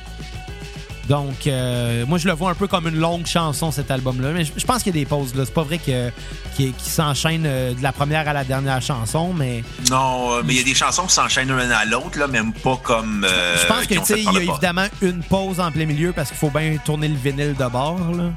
Donc, 1.10 1.48
euh, 1.48 2.06
moi, 2.06 2.18
je 2.18 2.28
le 2.28 2.32
vois 2.34 2.52
un 2.52 2.54
peu 2.54 2.68
comme 2.68 2.86
une 2.86 2.94
longue 3.00 3.26
chanson, 3.26 3.72
cet 3.72 3.90
album-là. 3.90 4.28
Mais 4.30 4.44
je, 4.44 4.52
je 4.56 4.64
pense 4.64 4.84
qu'il 4.84 4.94
y 4.94 4.98
a 4.98 5.02
des 5.02 5.06
pauses. 5.06 5.34
là. 5.34 5.42
C'est 5.44 5.52
pas 5.52 5.64
vrai 5.64 5.78
que- 5.78 6.08
qu'il 6.56 6.72
qu'il 6.72 6.92
s'enchaîne 6.92 7.42
euh, 7.46 7.74
de 7.74 7.82
la 7.82 7.90
première 7.90 8.28
à 8.28 8.32
la 8.32 8.44
dernière 8.44 8.80
chanson, 8.80 9.32
mais 9.34 9.64
Non, 9.90 10.34
euh, 10.36 10.42
mais 10.44 10.54
il 10.54 10.58
y 10.58 10.60
a 10.60 10.64
des 10.64 10.74
chansons 10.76 11.06
qui 11.06 11.12
s'enchaînent 11.14 11.48
l'une 11.48 11.72
à 11.72 11.84
l'autre, 11.84 12.16
là, 12.16 12.28
même 12.28 12.52
pas 12.52 12.76
comme. 12.80 13.24
euh, 13.28 13.56
je 13.60 13.66
pense 13.66 13.86
que 13.86 13.94
tu 13.94 14.04
sais, 14.04 14.20
il 14.20 14.32
y 14.32 14.36
a 14.36 14.42
évidemment 14.52 14.86
une 15.02 15.20
pause 15.24 15.58
en 15.58 15.72
plein 15.72 15.84
milieu 15.86 16.12
parce 16.12 16.28
qu'il 16.28 16.38
faut 16.38 16.50
bien 16.50 16.76
tourner 16.84 17.08
le 17.08 17.16
vinyle 17.16 17.56
de 17.58 17.66
bord. 17.66 17.98
Là. 18.16 18.30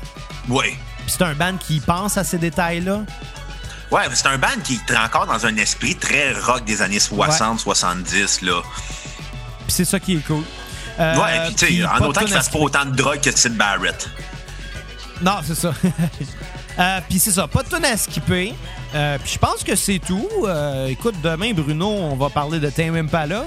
Oui. 0.49 0.65
Puis 1.05 1.15
c'est 1.15 1.21
un 1.25 1.35
band 1.35 1.57
qui 1.59 1.79
pense 1.79 2.17
à 2.17 2.23
ces 2.23 2.39
détails-là. 2.39 3.01
Ouais, 3.91 4.01
c'est 4.15 4.25
un 4.27 4.39
band 4.39 4.47
qui 4.63 4.79
est 4.89 4.97
encore 4.97 5.27
dans 5.27 5.45
un 5.45 5.55
esprit 5.57 5.95
très 5.95 6.33
rock 6.33 6.65
des 6.65 6.81
années 6.81 6.97
60-70, 6.97 8.43
là. 8.43 8.61
Puis 8.63 9.67
c'est 9.67 9.85
ça 9.85 9.99
qui 9.99 10.13
est 10.15 10.25
cool. 10.25 10.43
Euh, 10.99 11.15
Ouais, 11.15 11.45
puis 11.47 11.55
tu 11.55 11.77
sais, 11.81 11.85
en 11.85 11.99
autant 12.05 12.21
qu'il 12.21 12.33
fasse 12.33 12.49
pas 12.49 12.59
autant 12.59 12.85
de 12.85 12.95
drogue 12.95 13.19
que 13.21 13.31
Sid 13.35 13.55
Barrett. 13.55 14.09
Non, 15.21 15.37
c'est 15.45 15.55
ça. 15.55 15.73
Euh, 16.79 16.99
puis 17.07 17.19
c'est 17.19 17.29
ça, 17.29 17.47
pas 17.47 17.61
de 17.61 17.69
tune 17.69 17.85
à 17.85 17.95
skipper. 17.95 18.51
Euh, 18.95 19.19
puis 19.19 19.33
je 19.33 19.37
pense 19.37 19.63
que 19.63 19.75
c'est 19.75 19.99
tout. 19.99 20.27
Euh, 20.47 20.87
écoute, 20.87 21.13
demain, 21.21 21.53
Bruno, 21.53 21.87
on 21.87 22.15
va 22.15 22.31
parler 22.31 22.59
de 22.59 22.67
Tame 22.71 22.95
Impala. 22.95 23.43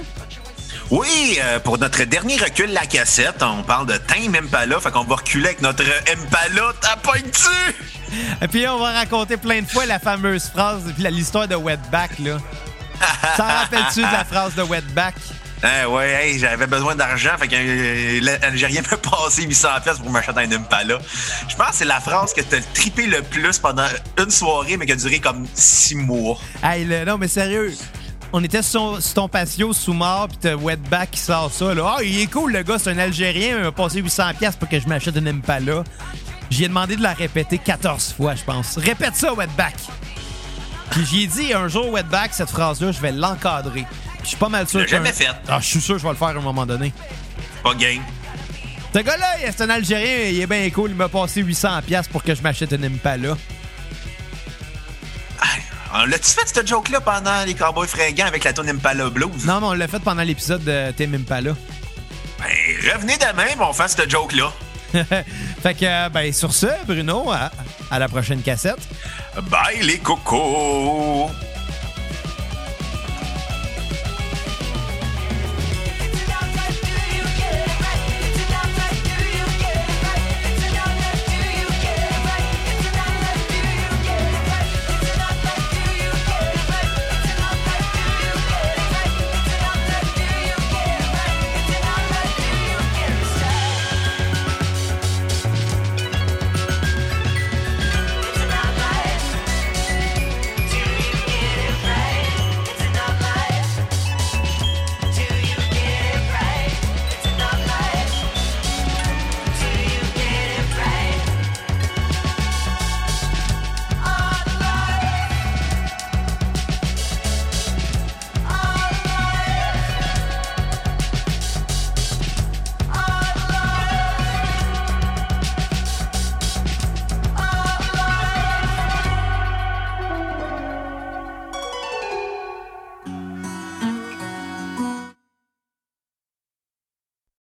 Oui, 0.93 1.37
euh, 1.43 1.59
pour 1.59 1.77
notre 1.79 2.05
dernier 2.05 2.37
recul, 2.37 2.73
la 2.73 2.87
cassette, 2.87 3.43
on 3.43 3.65
parle 3.65 3.87
de 3.87 3.97
Tame 3.97 4.37
Impala. 4.37 4.79
Fait 4.79 4.93
qu'on 4.93 5.03
va 5.03 5.17
reculer 5.17 5.47
avec 5.47 5.61
notre 5.61 5.83
Impala, 6.09 6.73
t'as 6.81 6.95
pas 6.95 7.19
dessus! 7.19 7.75
Et 8.43 8.47
puis 8.47 8.69
on 8.69 8.79
va 8.79 8.93
raconter 8.93 9.37
plein 9.37 9.61
de 9.63 9.67
fois 9.67 9.87
la 9.87 9.99
fameuse 9.99 10.45
phrase, 10.45 10.85
puis 10.97 11.05
l'histoire 11.11 11.49
de 11.49 11.57
Wetback, 11.57 12.21
là. 12.21 12.39
T'en 13.37 13.45
rappelles-tu 13.45 13.99
de 14.03 14.13
la 14.13 14.25
phrase 14.25 14.55
de 14.55 14.63
Wetback? 14.63 15.17
Ah 15.63 15.89
ouais, 15.89 16.11
hey, 16.11 16.39
j'avais 16.39 16.67
besoin 16.67 16.95
d'argent, 16.95 17.31
fait 17.39 17.49
que 17.49 18.25
l'Algérien 18.25 18.83
m'a 18.91 18.97
passé 18.99 19.43
800 19.43 19.69
pièces 19.83 19.99
pour 19.99 20.11
m'acheter 20.11 20.41
un 20.41 20.53
Impala. 20.53 20.99
Je 21.49 21.57
pense 21.57 21.69
que 21.69 21.75
c'est 21.77 21.85
la 21.85 22.01
phrase 22.01 22.35
que 22.35 22.43
t'as 22.43 22.61
trippé 22.75 23.07
le 23.07 23.23
plus 23.23 23.59
pendant 23.59 23.87
une 24.19 24.31
soirée, 24.31 24.77
mais 24.77 24.87
qui 24.87 24.93
a 24.93 24.97
duré 24.97 25.19
comme 25.19 25.47
six 25.55 25.95
mois. 25.95 26.39
Hey, 26.63 26.87
non, 27.07 27.17
mais 27.17 27.29
sérieux, 27.29 27.75
on 28.33 28.45
était 28.45 28.63
sur, 28.63 28.99
ton 29.15 29.29
patio 29.29 29.73
sous 29.73 29.95
mort, 29.95 30.29
pis 30.29 30.37
t'as 30.37 30.55
Wetback 30.55 31.13
qui 31.13 31.21
sort 31.21 31.51
ça. 31.51 31.73
Là. 31.73 31.97
oh, 31.97 32.03
il 32.05 32.21
est 32.21 32.27
cool, 32.27 32.53
le 32.53 32.63
gars, 32.63 32.79
c'est 32.79 32.91
un 32.91 32.99
Algérien, 32.99 33.59
il 33.59 33.65
m'a 33.65 33.73
passé 33.73 34.03
800$ 34.03 34.59
pour 34.59 34.69
que 34.69 34.79
je 34.79 34.87
m'achète 34.87 35.17
un 35.17 35.27
Impala. 35.27 35.85
J'ai 36.51 36.69
demandé 36.69 36.97
de 36.97 37.03
la 37.03 37.15
répéter 37.15 37.59
14 37.59 38.15
fois, 38.17 38.35
je 38.35 38.45
pense. 38.45 38.77
Répète 38.77 39.17
ça, 39.17 39.33
Wetback. 39.33 39.75
Puis 40.91 41.05
j'ai 41.11 41.27
dit 41.27 41.53
un 41.53 41.69
jour, 41.69 41.91
Wetback, 41.91 42.35
cette 42.35 42.51
phrase-là, 42.51 42.93
je 42.93 43.01
vais 43.01 43.13
l'encadrer. 43.13 43.85
Je 44.27 44.31
suis 44.31 44.37
pas 44.39 44.49
mal 44.49 44.69
sûr. 44.69 44.85
que. 44.85 44.91
jamais 44.91 45.13
fait. 45.13 45.29
Ah, 45.49 45.59
je 45.61 45.67
suis 45.67 45.81
sûr 45.81 45.95
que 45.95 46.01
je 46.01 46.05
vais 46.05 46.11
le 46.13 46.17
faire 46.19 46.29
à 46.29 46.33
un 46.33 46.41
moment 46.41 46.67
donné. 46.67 46.93
Pas 47.63 47.75
game. 47.75 48.03
Ce 48.93 48.99
gars-là, 49.01 49.27
c'est 49.45 49.61
un 49.61 49.71
Algérien, 49.71 50.31
il 50.31 50.41
est 50.41 50.47
bien 50.47 50.69
cool. 50.71 50.91
Il 50.91 50.97
m'a 50.97 51.09
passé 51.09 51.43
800$ 51.45 52.09
pour 52.09 52.23
que 52.25 52.35
je 52.35 52.43
m'achète 52.43 52.73
un 52.73 52.83
Impala. 52.83 53.37
On 55.95 56.05
l'a-tu 56.05 56.33
fait, 56.33 56.47
cette 56.47 56.67
joke-là, 56.69 57.01
pendant 57.01 57.45
les 57.45 57.55
Cowboys 57.55 57.87
fringants 57.87 58.27
avec 58.27 58.43
la 58.45 58.53
tune 58.53 58.69
Impala 58.69 59.09
Blues? 59.09 59.45
Non, 59.47 59.61
mais 59.61 59.67
on 59.69 59.73
l'a 59.75 59.87
fait 59.89 60.01
pendant 60.01 60.23
l'épisode 60.23 60.63
de 60.65 60.91
Tim 60.97 61.15
Impala. 61.15 61.53
Ben, 62.39 62.93
revenez 62.93 63.17
demain, 63.17 63.47
on 63.61 63.73
fait 63.73 63.89
cette 63.89 64.11
joke-là. 64.11 64.53
fait 65.63 65.75
que, 65.75 66.09
ben, 66.09 66.33
sur 66.33 66.53
ce, 66.53 66.67
Bruno, 66.87 67.31
à, 67.31 67.51
à 67.91 67.99
la 67.99 68.09
prochaine 68.09 68.43
cassette. 68.43 68.81
Bye, 69.51 69.83
les 69.83 69.99
cocos! 69.99 71.31